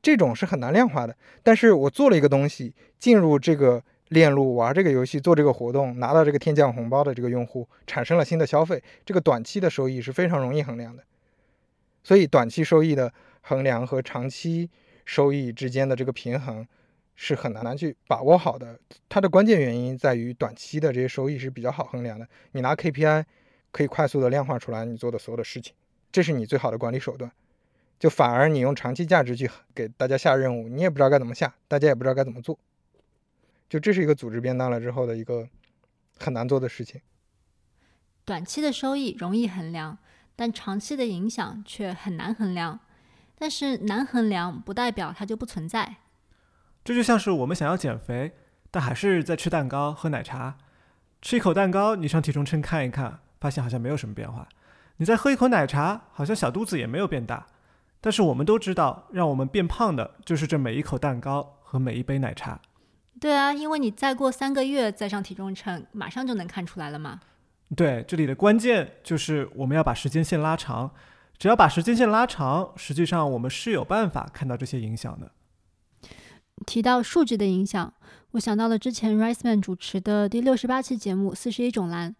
[0.00, 1.16] 这种是很难量化的。
[1.42, 3.82] 但是我做了一个东西进入这个。
[4.10, 11.02] 链路玩这个游戏，做这个活动，拿到这个天降红包的这个用户产生了新的消费，这个短期的收益是非常容易衡量的。
[12.04, 14.70] 所以短期收益的衡量和长期
[15.04, 16.64] 收益之间的这个平衡
[17.16, 18.78] 是很难难去把握好的。
[19.08, 23.24] 它的关键原因在于短期的这些收益是比较好衡量的，你拿 KPI
[23.72, 25.74] 可以快速的量化出来你做的所有的事情，
[26.12, 27.32] 这是你最好的管理手段。
[27.98, 32.58] 就反而你用长期价值去给大家下任务，你也不知道该怎么下，大家也不知道该怎么做。
[33.68, 35.48] 就这是一个组织变大了之后的一个
[36.18, 37.00] 很难做的事情。
[38.24, 39.96] 短期的收益容易衡量，
[40.36, 42.78] 但长期的影响却很难衡量。
[43.38, 45.96] 但是难衡量不代表它就不存在。
[46.86, 48.30] 这就像是我们想要减肥，
[48.70, 50.56] 但还是在吃蛋糕、喝奶茶。
[51.20, 54.46] 吃一口蛋糕，你上体重秤看一看，发现好像没有什么变化。
[54.98, 57.44] 你再喝一口奶茶，好像小肚子也没有变大。
[58.00, 62.60] 但是我们都知道，让我们变胖的就是这每一口蛋糕和每一杯奶茶。
[63.20, 67.18] 对啊，因为你再过三个月再上体重秤，马上就能看出来了嘛。
[67.74, 70.92] 对，这里的关键就是我们要把时间线拉长。
[71.36, 75.32] 只要把时间线拉长，实际上我们是有办法看到这些影响的。
[76.64, 77.92] 提到数据的影响，
[78.30, 82.12] 我想到了之前 Riceman 主持的第六十八期节目《四十一种蓝》，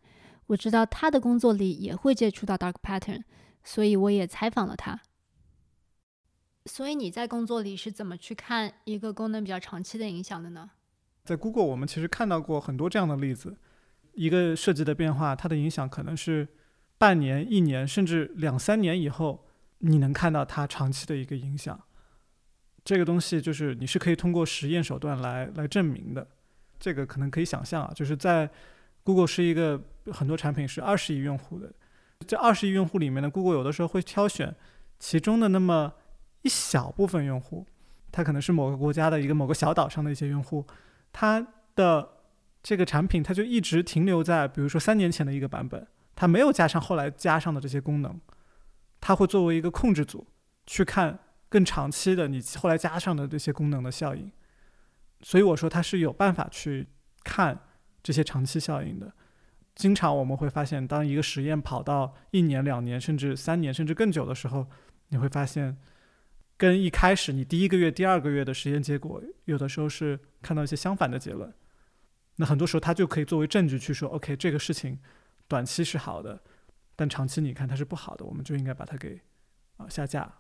[0.49, 3.22] 我知道他的工作里也会接触到 Dark Pattern，
[3.64, 5.01] 所以我也采访了他。
[6.66, 10.70] 所以你在工作里是怎么去看一个功能比较长期的影响的呢？
[11.25, 13.57] 在 Google，我们其实看到过很多这样的例子。
[14.12, 16.49] 一个设计的变化，它的影响可能是
[16.99, 19.46] 半年、一年，甚至两三年以后，
[19.79, 21.81] 你能看到它长期的一个影响。
[22.87, 26.25] 这个东西就是你是可以通过实验手段来来证明的。
[26.79, 28.49] 这个可能可以想象啊，就是在
[29.03, 31.72] Google 是一个很多产品是二十亿用户的，
[32.29, 34.55] 这二十亿用户里面呢，Google 有的时候会挑选
[35.01, 35.94] 其中的那么
[36.42, 37.66] 一小部分用户，
[38.12, 40.64] 它可能是某个国家的一个某个小岛上的一些用户。
[41.12, 41.44] 它
[41.75, 42.09] 的
[42.62, 48.20] 这个产品，它就一直停留在，比如说三年前的一个版本，它没有加上后来加上的这些功能，
[49.01, 50.27] 它会作为一个控制组
[50.66, 51.18] 去看
[51.49, 54.31] 更长期的你后来加上的这些功能的效应。
[55.21, 56.89] 所以我说它是有办法去
[57.25, 57.59] 看
[58.03, 59.13] 这些长期效应的。
[59.75, 64.67] 经常我们会发现，当一个实验跑到一年、两年，甚至三年，甚至更久的时候，
[65.09, 65.77] 你会发现。
[66.59, 71.53] 跟一开始你第一个月、第二个月的实验结果，有的时候是看到一些相反的结论。
[72.37, 74.99] 那很多时候它就可以作为证据去说，OK，这个事情
[75.47, 76.43] 短期是好的，
[76.95, 79.21] 但长期你看它是不好的，我们就应该把它给
[79.77, 80.33] 啊下架。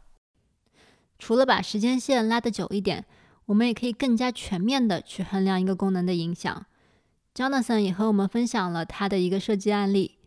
[1.18, 3.04] 除了把时间线拉得久一点，
[3.46, 6.66] 我们也可以更加全面的去衡量一个功能的影响。
[7.34, 10.18] Jonathan 也和我们分享了他的一个设计案例。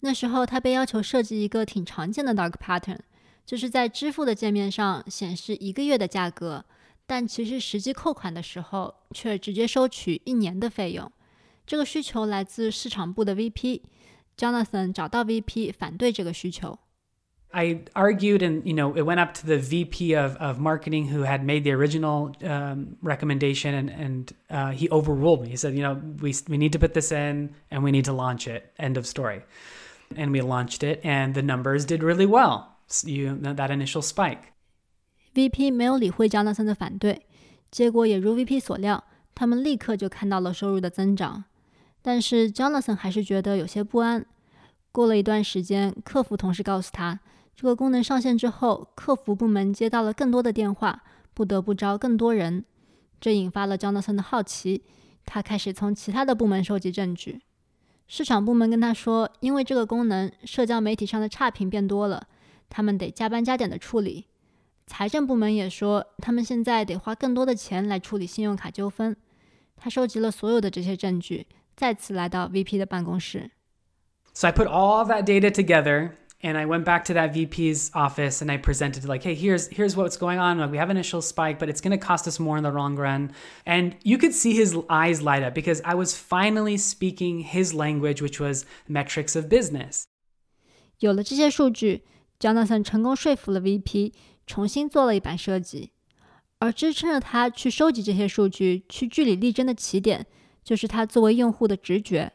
[0.00, 2.98] 那时候他被要求设计一个挺常见的 dark pattern，
[3.44, 6.64] 就是在支付的界面上显示一个月的价格，
[7.06, 11.10] 但其实实际扣款的时候却直接收取一年的费用。
[11.66, 16.78] 这个需求来自市场部的 VP，Jonathan 找到 VP 反对这个需求。
[17.53, 21.41] I argued, and you know, it went up to the VP of, of marketing who had
[21.45, 25.49] made the original um, recommendation, and and uh, he overruled me.
[25.49, 28.13] He said, you know, we we need to put this in, and we need to
[28.13, 28.73] launch it.
[28.77, 29.43] End of story.
[30.17, 32.75] And we launched it, and the numbers did really well.
[33.05, 34.51] You that initial spike.
[35.33, 37.21] VP 没有理会 Jonathan 的反对，
[37.71, 41.45] 结果也如 VP 所料，他们立刻就看到了收入的增长。
[42.01, 44.25] 但是 Jonathan 还是觉得有些不安。
[44.91, 47.19] 过了一段时间，客服同事告诉他。
[47.60, 51.02] 这个功能上线之后，客服部门接到了更多的电话，
[51.34, 52.64] 不得不招更多人。
[53.20, 54.82] 这引发了 Jonathan 的好奇，
[55.26, 57.42] 他开始从其他的部门收集证据。
[58.08, 62.28] 市场部门跟他说，因为这个功能，社交媒体上的差评变多了，
[62.70, 64.24] 他们得加班加点的处理。
[64.86, 69.14] 财政部门也说，他们现在得花更多的钱来处理信用卡纠纷。
[69.76, 71.46] 他收集了所有的这些证据，
[71.76, 73.50] 再次来到 VP 的办公室。
[74.32, 76.12] So I put all that data together.
[76.41, 79.95] and I went back to that VP's office and I presented like, hey, here's here's
[79.95, 80.59] what's going on.
[80.59, 82.71] Like we have an initial spike, but it's going to cost us more in the
[82.71, 83.31] long run.
[83.65, 88.21] And you could see his eyes light up because I was finally speaking his language,
[88.21, 90.03] which was metrics of business.
[90.99, 92.03] 有了这些数据，
[92.39, 94.13] Jonathan 成功说服了 VP
[94.45, 95.91] 重新做了一版设计，
[96.59, 100.25] 而支撑着他去收集这些数据、去据理力争的起点，
[100.63, 102.31] 就是他作为用户的直觉。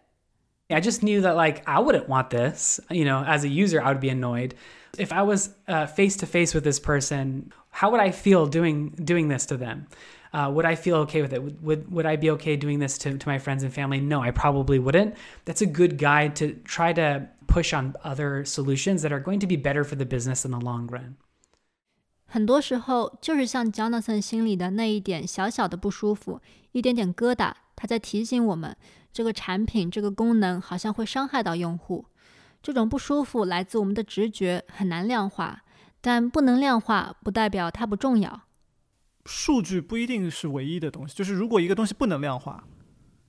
[0.71, 2.81] I just knew that like I wouldn't want this.
[2.91, 4.55] You know, as a user, I would be annoyed.
[4.99, 5.51] If I was
[5.95, 9.87] face to face with this person, how would I feel doing doing this to them?
[10.33, 11.43] Uh, would I feel okay with it?
[11.43, 13.99] Would, would, would I be okay doing this to, to my friends and family?
[13.99, 15.17] No, I probably wouldn't.
[15.45, 19.49] That's a good guide to try to push on other solutions that are going to
[19.49, 21.17] be better for the business in the long run.
[22.27, 28.77] 很多时候，就是像 Jonathan 心里的那一点小小的不舒服，一点点疙瘩，他在提醒我们，
[29.16, 32.06] 这个产品、这个功能好像会伤害到用户。
[32.62, 35.64] 这种不舒服来自我们的直觉，很难量化，
[36.02, 38.42] 但不能量化不代表它不重要。
[39.26, 42.66] 数据不一定是唯一的东西，就是如果一个东西不能量化，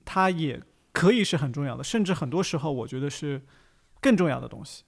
[0.03, 3.41] 它也可以是很重要的，甚至很多时候我觉得是
[4.01, 4.83] 更重要的东西。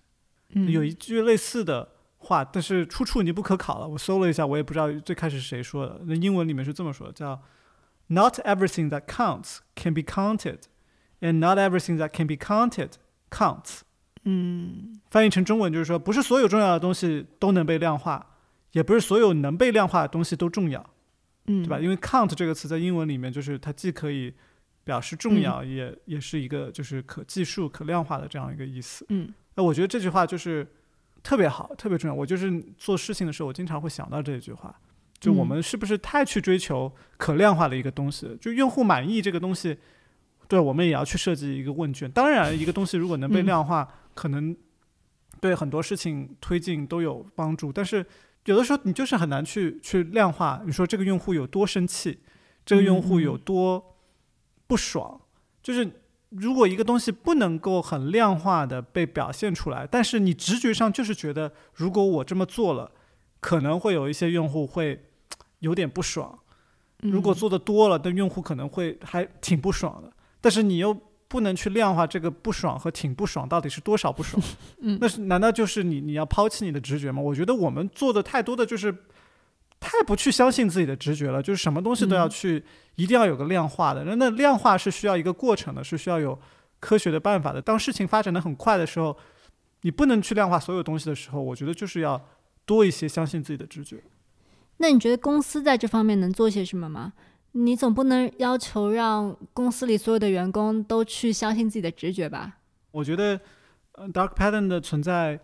[0.50, 3.88] 有一句类似的话，但是出处已经不可考了。
[3.88, 6.02] 我搜了一下，我也不知道最开始是谁说的。
[6.08, 7.42] 那英文里面是这么说的，叫
[8.08, 10.64] “Not everything that counts can be counted”。
[11.22, 12.92] And not everything that can be counted
[13.30, 13.82] counts。
[14.24, 18.38] 嗯，翻译成中文就是说，不是所有重要的东西都能被量化，
[18.72, 20.90] 也不是所有能被量化的东西都重要，
[21.48, 21.80] 嗯，对吧？
[21.80, 24.34] 因为 count 这个词在英文里面就是它既可以
[24.84, 29.06] 表示重要，也也是一个就是可计数、可量化的这样一个意思。
[29.10, 30.66] 嗯，那我觉得这句话就是
[31.22, 32.14] 特别好，特别重要。
[32.14, 34.74] 我就是做事情的时候，我经常会想到这句话，
[35.20, 38.38] 就我们是不是太去追求可量化的一个东西？
[38.40, 39.78] 就用户满意这个东西。
[40.50, 42.12] 对，我们也要去设计一个问卷。
[42.12, 44.54] 当然，一个东西如果能被量化，可能
[45.40, 47.72] 对很多事情推进都有帮助。
[47.72, 48.04] 但是
[48.46, 50.62] 有的时候你就是很难去去量化。
[50.66, 52.20] 你说这个用户有多生气，
[52.66, 53.96] 这个用户有多
[54.66, 55.22] 不爽，
[55.62, 55.88] 就是
[56.30, 62.92] 如果一个东西不能够很量化的被表现出来，但是你直觉上就是觉得，如果我这么做了，
[63.40, 65.06] 可能会有一些用户会
[65.60, 66.40] 有点不爽。
[67.02, 70.12] 如果做的多了，但用户可能会还挺不爽的。
[70.42, 70.96] 但是你又
[71.28, 74.42] 不能去量化这个不爽和挺不爽到底是多少不爽，
[74.82, 77.22] 嗯，那是难道就是你你要抛弃你的直觉吗？
[77.22, 78.92] 我觉得我们做的太多的就是
[79.80, 82.64] 太不去相信自己的直觉了，就是什么东西都要去
[82.96, 86.38] 一定要有个量化的，那那量化是需要一个过程的，是需要有
[86.80, 87.62] 科学的办法的。
[87.62, 89.16] 当事情发展的很快的时候，
[89.82, 92.20] 你不能去量化所有东西的时候，我觉得就是要
[92.66, 94.04] 多一些相信自己的直觉。
[94.78, 97.14] 那你觉得公司在这方面能做些什么吗？
[97.54, 102.58] 你总不能要求让公司里所有的员工都去相信自己的直觉吧？
[102.92, 103.40] 我觉得
[104.14, 105.40] ，dark pattern 的存在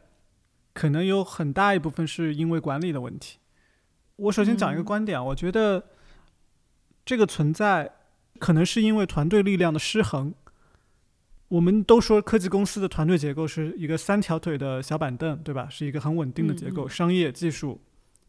[0.73, 3.39] 可能有很大一部分是因为管理的问题。
[4.17, 5.83] 我首先讲一个观点，我觉得
[7.03, 7.91] 这个存在
[8.39, 10.33] 可能是因为团队力量的失衡。
[11.47, 15.67] 我们都说科技公司的团队结构是一个三条腿的小板凳，对吧？
[15.69, 17.81] 是一个很稳定的结构，商业、技术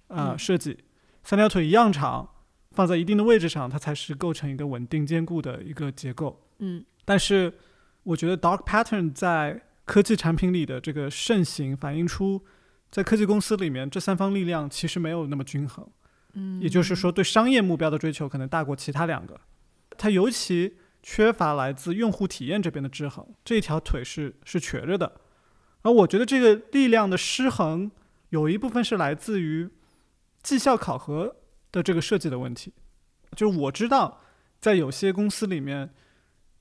[0.09, 0.79] 啊、设计
[1.23, 2.29] 三条腿一样长。
[2.77, 6.41] 放在一定的位置上，它才是构成一个稳定坚固的一个结构。
[6.59, 7.53] 嗯，但是
[8.05, 12.45] 我觉得 dark pattern 在科技产品里的这个盛行，反映出
[12.91, 15.89] 在科技公司里面，这三方力量其实没有那么均衡。
[16.35, 19.41] 嗯，也就是说，对商业目标的追求可能大过其他两个。
[19.97, 25.21] 它尤其缺乏来自用户体验这边的制衡，这一条腿是是瘸着的。
[25.83, 27.91] 而我觉得这个力量的失衡，
[28.31, 29.71] 有一部分是来自于
[30.43, 31.37] 绩效考核
[31.77, 32.73] 的这个设计的问题。
[33.37, 34.23] 就是我知道，
[34.59, 35.91] 在有些公司里面，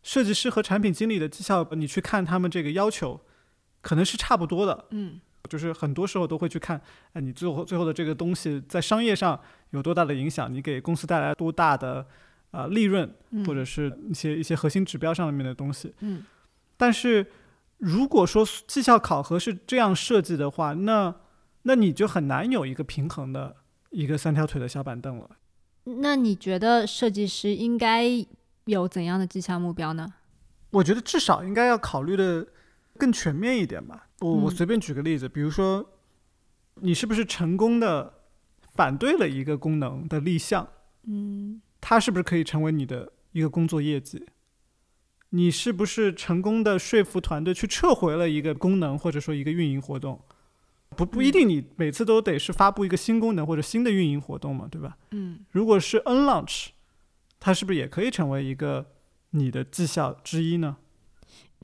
[0.04, 3.22] 设计师和产品经理的绩效，你去看他们这个要求，
[3.82, 4.86] 可能是差不多的。
[4.90, 6.82] 嗯，就是很多时候都会去看，
[7.14, 9.40] 哎，你最后最后的这个东西在商业上
[9.70, 12.06] 有多大的影响，你给公司带来多大的
[12.52, 13.10] 啊、利润，
[13.46, 15.94] 或者是一些一些核心指标上面的东西。
[16.00, 16.26] 嗯，
[16.76, 17.26] 但是
[17.78, 21.16] 如果说绩效考核是这样设计的话，那
[21.64, 23.56] 那你就很难有一个平衡的
[23.96, 25.30] 一个三条腿的小板凳了。
[25.86, 28.04] 那你觉得设计师应该
[28.66, 30.14] 有怎样的绩效目标呢？
[30.72, 32.46] 我觉得至少应该要考虑的
[32.98, 34.10] 更全面一点吧。
[34.20, 35.92] 我我嗯随便举个例子，比如说，
[36.82, 38.14] 你是不是成功的
[38.74, 40.68] 反对了一个功能的立项，
[41.04, 44.26] 嗯它是不是可以成为你的一个工作业绩？
[45.30, 50.20] 你是不是成功的说服团队去撤回了一个功能或者说一个运营活动？
[50.96, 54.98] 不不一定你每次都得是发布一个新功能或者新的运营活动嘛，对吧？
[55.12, 56.68] 嗯如果是 N launch，
[57.40, 58.94] 它是不是也可以成为一个
[59.32, 60.78] 你的绩效之一呢？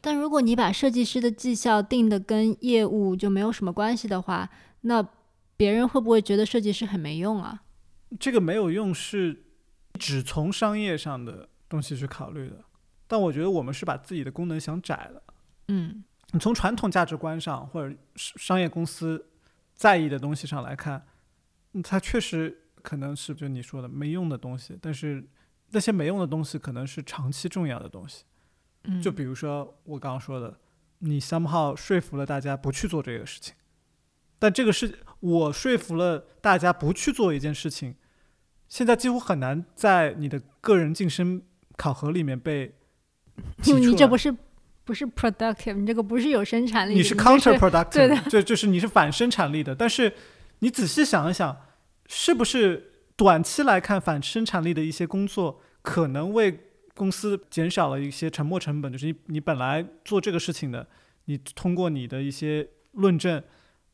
[0.02, 4.50] 但如果你把设计师的绩效定的跟业务就没有什么关系的话，
[4.82, 5.08] 那
[5.56, 7.62] 别人会不会觉得设计师很没用啊？
[8.20, 9.44] 这个没有用是
[10.00, 12.64] 只从商业上的东西去考虑的，
[13.08, 15.24] 但我觉得我们是把自己的功能想窄了。
[15.68, 19.30] 嗯你从传统价值观上或者是商业公司
[19.74, 21.06] 在意的东西上来看，
[21.74, 25.24] 嗯它确实可能是就你说的没用的东西，但是
[25.72, 28.24] 那些没用的东西可能是长期重要的东西。
[28.84, 30.58] 嗯，就比如说我刚刚说的，
[31.00, 33.54] 你 somehow 说服了大家不去做这个事情，
[34.40, 37.96] 但这个事我说服了大家不去做一件事情，
[38.68, 41.44] 现在几乎很难在你的个人晋升
[41.78, 42.76] 考核里面被
[43.66, 44.36] 你这不是
[44.92, 49.74] 不是 productive，你这个不是有生产力的，你是 counterproductive，对的就就是你是反生产力的。
[49.74, 50.12] 但是
[50.60, 51.56] 你仔细想一想，
[52.08, 56.60] 是不是短期来看反生产力的一些工作，可能为
[56.94, 58.92] 公司减少了一些沉没成本？
[58.92, 60.86] 就是你你本来做这个事情的，
[61.24, 63.42] 你通过你的一些论证。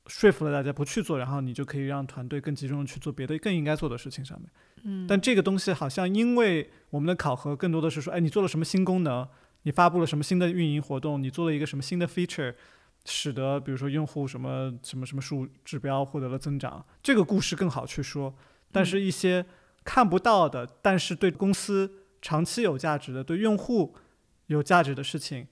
[0.08, 4.50] 说服了大家不去做，然后你就可以让团队更集中的去做别的更应该做的事情上面。
[4.84, 9.28] 嗯，但这个东西好像因为我们的考核更多的是说，哎，你做了什么新功能，
[9.68, 12.56] 你发布了什么新的运营活动，你做了一个什么新的 feature，
[13.04, 18.34] 使得比如说用户什么什么什么数指标获得了增长，这个故事更好去说。
[18.72, 19.46] 但是一些
[19.84, 23.94] 看不到的，但是对公司长期有价值的、对用户
[24.46, 25.46] 有价值的事情，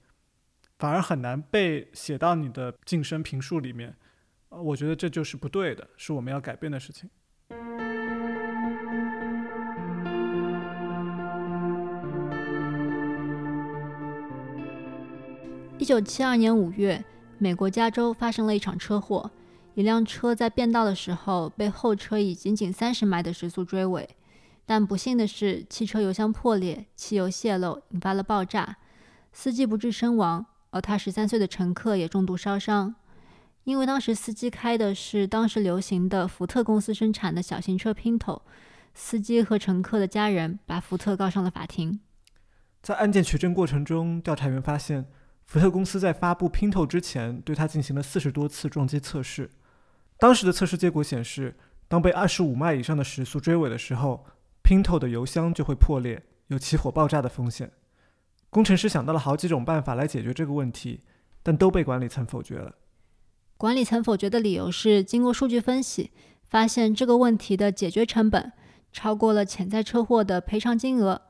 [0.78, 3.94] 反而很难被写到你的晋升评述里面。
[4.48, 7.10] 呃我觉得这就是不对的，是我们要改变的事情。
[15.86, 17.04] 九七二年五月，
[17.38, 19.30] 美国加州发生了一场车祸，
[19.74, 24.16] 一辆车在变道的时候被后车以仅仅三十迈的时速追尾，
[24.64, 28.78] 但不幸的是，汽车油箱破裂，汽油泄漏，引发了爆炸，
[29.32, 32.96] 司机不治身亡，而他十三岁的乘客也重度烧伤。
[33.62, 38.40] 因为当时司机开的是当时流行的福特公司生产的小型车 Pinto，，
[38.92, 42.00] 司机和乘客的家人把福特告上了法庭。
[42.82, 45.06] 在案件取证过程中，调查员发现，
[45.46, 49.50] 福特公司在发布 Pinto 之前，对它进行了四十多次撞击测试。
[50.18, 54.26] 当时的测试结果显示，当被二十五迈以上的时速追尾的时候
[54.64, 57.70] ，Pinto 的油箱就会破裂，有起火爆炸的风险。
[58.50, 61.02] 工程师想到了好几种办法来解决这个问题，
[61.42, 62.74] 但都被管理层否决了。
[63.56, 66.10] 管理层否决的理由是，经过数据分析，
[66.42, 68.52] 发现这个问题的解决成本
[68.92, 71.22] 超过了潜在车祸的赔偿金额。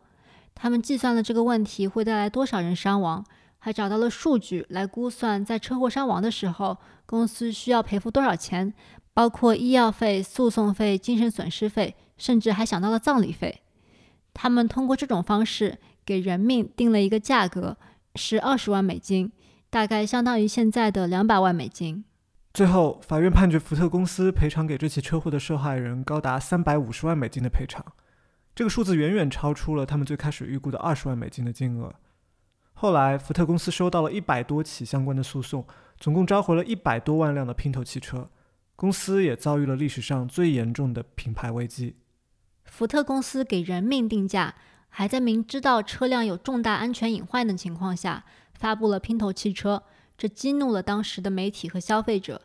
[0.54, 3.24] 他们计算了这个问题会带来多少人伤亡，
[3.66, 8.72] 还找到了数据来估算在车祸伤亡的时候，公司需要赔付多少钱，
[9.12, 13.62] 包括医药费、诉讼费、精神损失费，甚至还想到了葬礼费。
[14.32, 17.76] 他们通过这种方式给人命定了一个价格，
[18.14, 19.32] 是二十万美金，
[19.68, 22.04] 大概相当于现在的两百万美金。
[22.54, 27.84] 最后，法院判决福特公司赔偿给这起车祸的受害人高达三百五十万美金的赔偿，
[28.54, 31.92] 这个数字远远超出了他们最开始预估的二十万美金的金额。
[32.78, 35.64] 后来，福特公司收到了一百多起相关的诉讼，
[35.98, 38.28] 总共召回了一百多万辆的拼头汽车，
[38.76, 41.96] 公司也遭遇了历史上最严重的品牌危机。
[42.66, 44.54] 福特公司给人命定价，
[44.90, 49.82] 还在明知道车辆有重大安全隐患的情况下，发布了拼头汽车，
[50.18, 52.42] 这激怒了当时的媒体和消费者。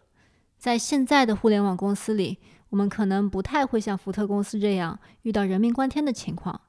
[0.57, 2.37] 在现在的互联网公司里，
[2.69, 6.61] 我们可能不太会像福特公司这样遇到人命关天的情况，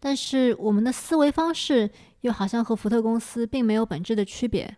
[0.00, 4.76] 但是我们的思维方式又好像和福特公司并没有本质的区别。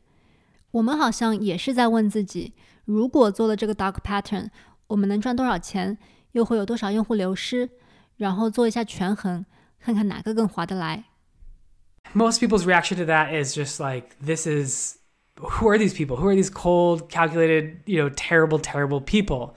[0.73, 2.53] 我们好像也是在问自己：
[2.85, 4.51] 如果做了这个 dark pattern，
[4.89, 5.99] 我们能赚多少钱？
[6.33, 7.71] 又会有多少用户流失？
[8.19, 9.45] 然后做一下权衡，
[9.81, 11.05] 看看哪个更划得来。
[12.13, 14.99] Most people's reaction to that is just like, this is
[15.37, 16.17] who are these people?
[16.17, 19.55] Who are these cold, calculated, you know, terrible, terrible people?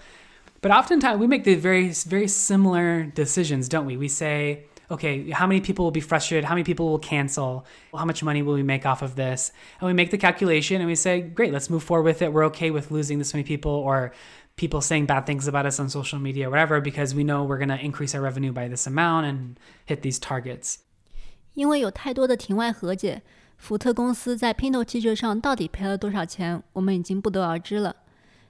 [0.62, 3.96] But oftentimes we make the very, very similar decisions, don't we?
[3.96, 6.46] We say, okay, how many people will be frustrated?
[6.46, 7.66] How many people will cancel?
[7.94, 9.52] How much money will we make off of this?
[9.80, 12.34] And we make the calculation and we say, great, let's move forward with it.
[12.34, 14.12] We're okay with losing this many people or
[14.56, 17.58] people saying bad things about us on social media or whatever because we know we're
[17.58, 20.80] going to increase our revenue by this amount and hit these targets.
[21.54, 23.22] 因为有太多的庭外和解，
[23.58, 27.96] 福特公司在拼头汽车上到底赔了多少钱，我们已经不得而知了。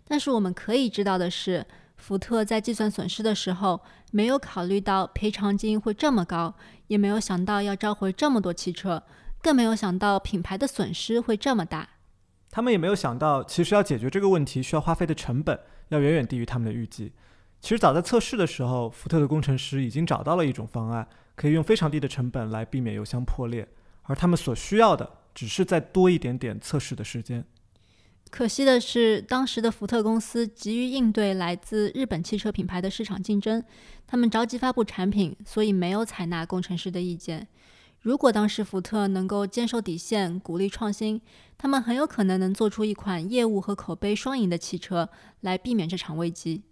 [0.07, 1.65] 但是我们可以知道的是，
[2.06, 3.80] 福特在计算损失的时候，
[4.12, 6.54] 没有考虑到赔偿金会这么高，
[6.88, 9.02] 也没有想到要召回这么多汽车，
[9.40, 11.88] 更没有想到品牌的损失会这么大。
[12.50, 17.14] 他们也没有想到，其实要解决这个问题需要花费的成本要远远低于他们的预计。
[17.62, 21.08] 其实早在测试的时候，福特的工程师已经找到了一种方案。
[21.34, 23.66] 可以用非常低的成本来避免油箱破裂，
[24.02, 27.46] 而他们所需要的只是再多一点点测试的时间。
[28.33, 33.63] 可惜的是，当时的福特公司急于应对来自日本汽车品牌的市场竞争，
[34.05, 37.47] 他们着急发布产品，所以没有采纳工程师的意见。
[38.01, 41.19] 如果当时福特能够坚守底线，鼓励创新，
[41.57, 45.09] 他们很有可能能做出一款业务和口碑双赢的汽车，
[45.41, 46.63] 来避免这场危机。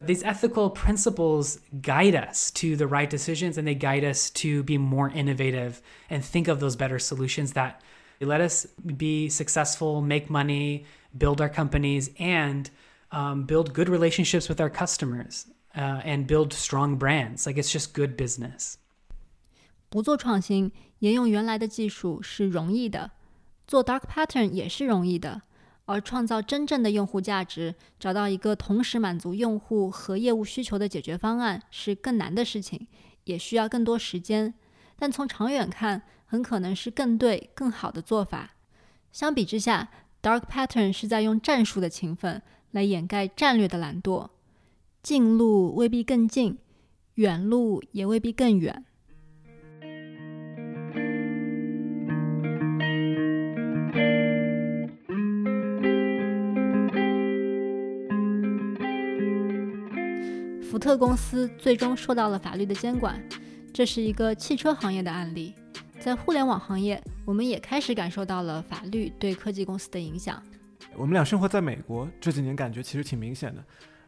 [0.00, 4.76] These ethical principles guide us to the right decisions and they guide us to be
[4.76, 5.76] more innovative
[6.10, 7.76] and think of those better solutions that
[8.20, 10.84] let us be successful, make money,
[11.16, 12.70] build our companies, and
[13.10, 17.46] um, build good relationships with our customers uh, and build strong brands.
[17.46, 18.74] Like it's just good business.
[19.88, 23.10] 不做创新，沿用原来的技术是容易的；
[23.66, 25.42] 做 dark pattern 也是容易的。
[25.86, 32.86] 而创造真正的用户价值，找到一个同时满足用户和业务需求的解决方案是更难的事情，
[33.24, 34.54] 也需要更多时间。
[34.96, 38.51] 但从长远看， 很可能是更对、更好的做法。
[39.11, 39.89] 相比之下
[40.21, 44.29] ，Dark Pattern 是在用战术的勤奋来掩盖战略的懒惰。
[45.01, 46.59] 近路未必更近，
[47.15, 48.85] 远路也未必更远。
[60.61, 63.19] 福特公司最终受到了法律的监管，
[63.73, 65.55] 这是一个汽车行业的案例。
[65.99, 70.41] 在互联网行业，我们也开始感受到了法律对科技公司的影响。
[70.95, 73.63] 我们俩生活在美国，这几年感觉其实挺明显的。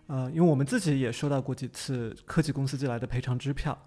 [0.07, 3.77] 呃，因为我们自己也收到过几次科技公司寄来的赔偿支票。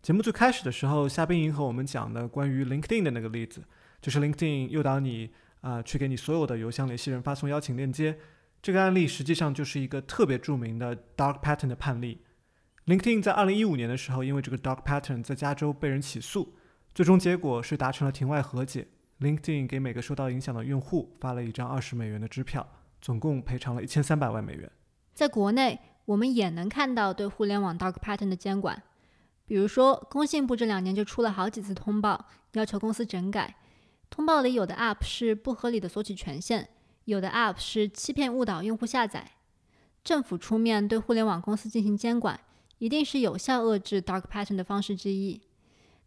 [0.00, 3.62] 节目最开始的时候，夏冰莹和我们讲的关于 LinkedIn 的那个例子，
[4.00, 5.30] 就是 LinkedIn 诱导你
[5.60, 8.18] 啊去给你所有的邮箱联系人发送邀请链接。
[8.62, 12.22] 这个案例实际上就是一个特别著名的 dark pattern 的判例。
[12.86, 16.54] LinkedIn 在2015年的时候，因为这个 dark pattern 在加州被人起诉，
[16.94, 18.88] 最终结果是达成了庭外和解。
[19.20, 22.66] LinkedIn 给每个受到影响的用户发了一张20美元的支票，
[23.00, 24.70] 总共赔偿了一千三百万美元。
[25.14, 28.82] 在国内，我们也能看到对互联网 dark pattern 的监管，
[29.46, 33.56] 比如说工信部这两年就出了好几次通报，要求公司整改。
[34.10, 36.68] 通报里有的 App 是不合理的索取权限。
[37.04, 39.32] 有的 App 是欺骗误导用户下载，
[40.04, 42.38] 政府出面对互联网公司进行监管，
[42.78, 45.40] 一定是有效遏制 Dark Pattern 的方式之一。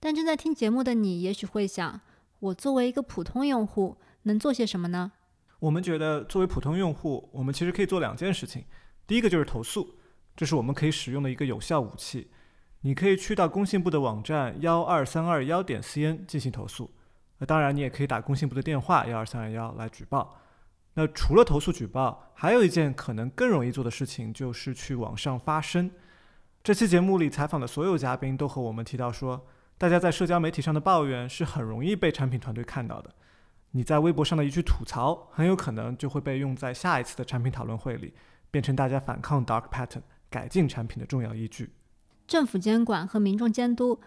[0.06, 2.00] 但正在听节目的你，也许会想，
[2.38, 5.12] 我作为一个普通用户，能做些什么呢？
[5.58, 8.66] 我们觉得，作为普通用户，我们其实可以做两件事情。
[9.08, 9.96] 第一个就是投诉，
[10.36, 12.30] 这是我们可以使用的一个有效武器。
[12.82, 16.92] 你可以去到工信部的网站幺二三二幺点 cn 进行投诉，
[17.40, 20.40] 那当然你也可以打工信部的电话幺二三二幺来举报。
[20.94, 25.90] 那除了投诉举报，还有一件可能更容易做的事情，就是去网上发声。
[26.64, 29.48] 这期节目里采访的所有嘉宾都和我们提到说，
[29.78, 33.10] 大家在社交媒体上的抱怨是很容易被产品团队看到的。
[33.72, 38.14] 你在微博上的一句吐槽，很有可能就会被用在下一次的产品讨论会里，
[38.50, 41.74] 变成大家反抗 dark pattern、改进产品的重要依据。
[42.26, 44.00] 政府监管和民众监督，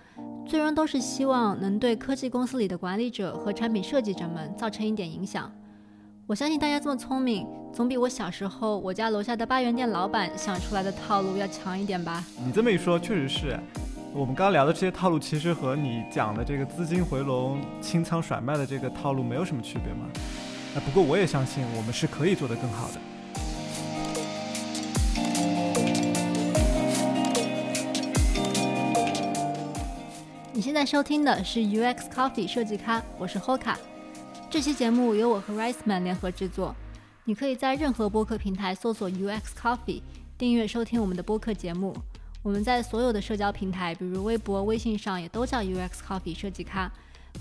[0.47, 5.53] 最终都是希望能对科技公司里的管理者和产品设计者们造成一点影响。
[6.27, 12.25] 我相信大家这么聪明，总比我小时候我家楼下的八元店老板想出来的套路要强一点吧？
[12.43, 13.61] 你这么一说，确实是。
[14.15, 20.09] 我们刚聊的这些套路其实和你讲的这个资金回笼、清仓甩卖的这个套路没有什么区别嘛。
[20.85, 23.01] 不过我也相信我们是可以做得更好的。
[30.53, 33.77] 你现在收听的是 UX Coffee 设计咖，我是 Hoka。
[34.51, 36.75] 这期节目由我和 RiseMan 联合制作，
[37.25, 40.03] 你可以在任何播客平台搜索 UX Coffee，
[40.37, 41.95] 订阅收听我们的播客节目。
[42.43, 46.91] 我们在所有的社交平台，比如微博、微信上也都叫 UX Coffee 设计咖。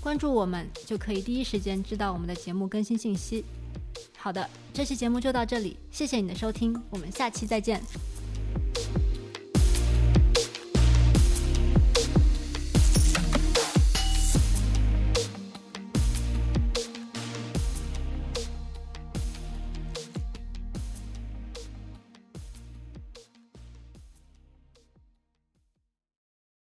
[0.00, 3.44] 关注我们就可以第一时间知道我们的节目更新信息。
[4.16, 7.80] 好的，这期节目就到这里，谢谢你的收听，我们下期再见。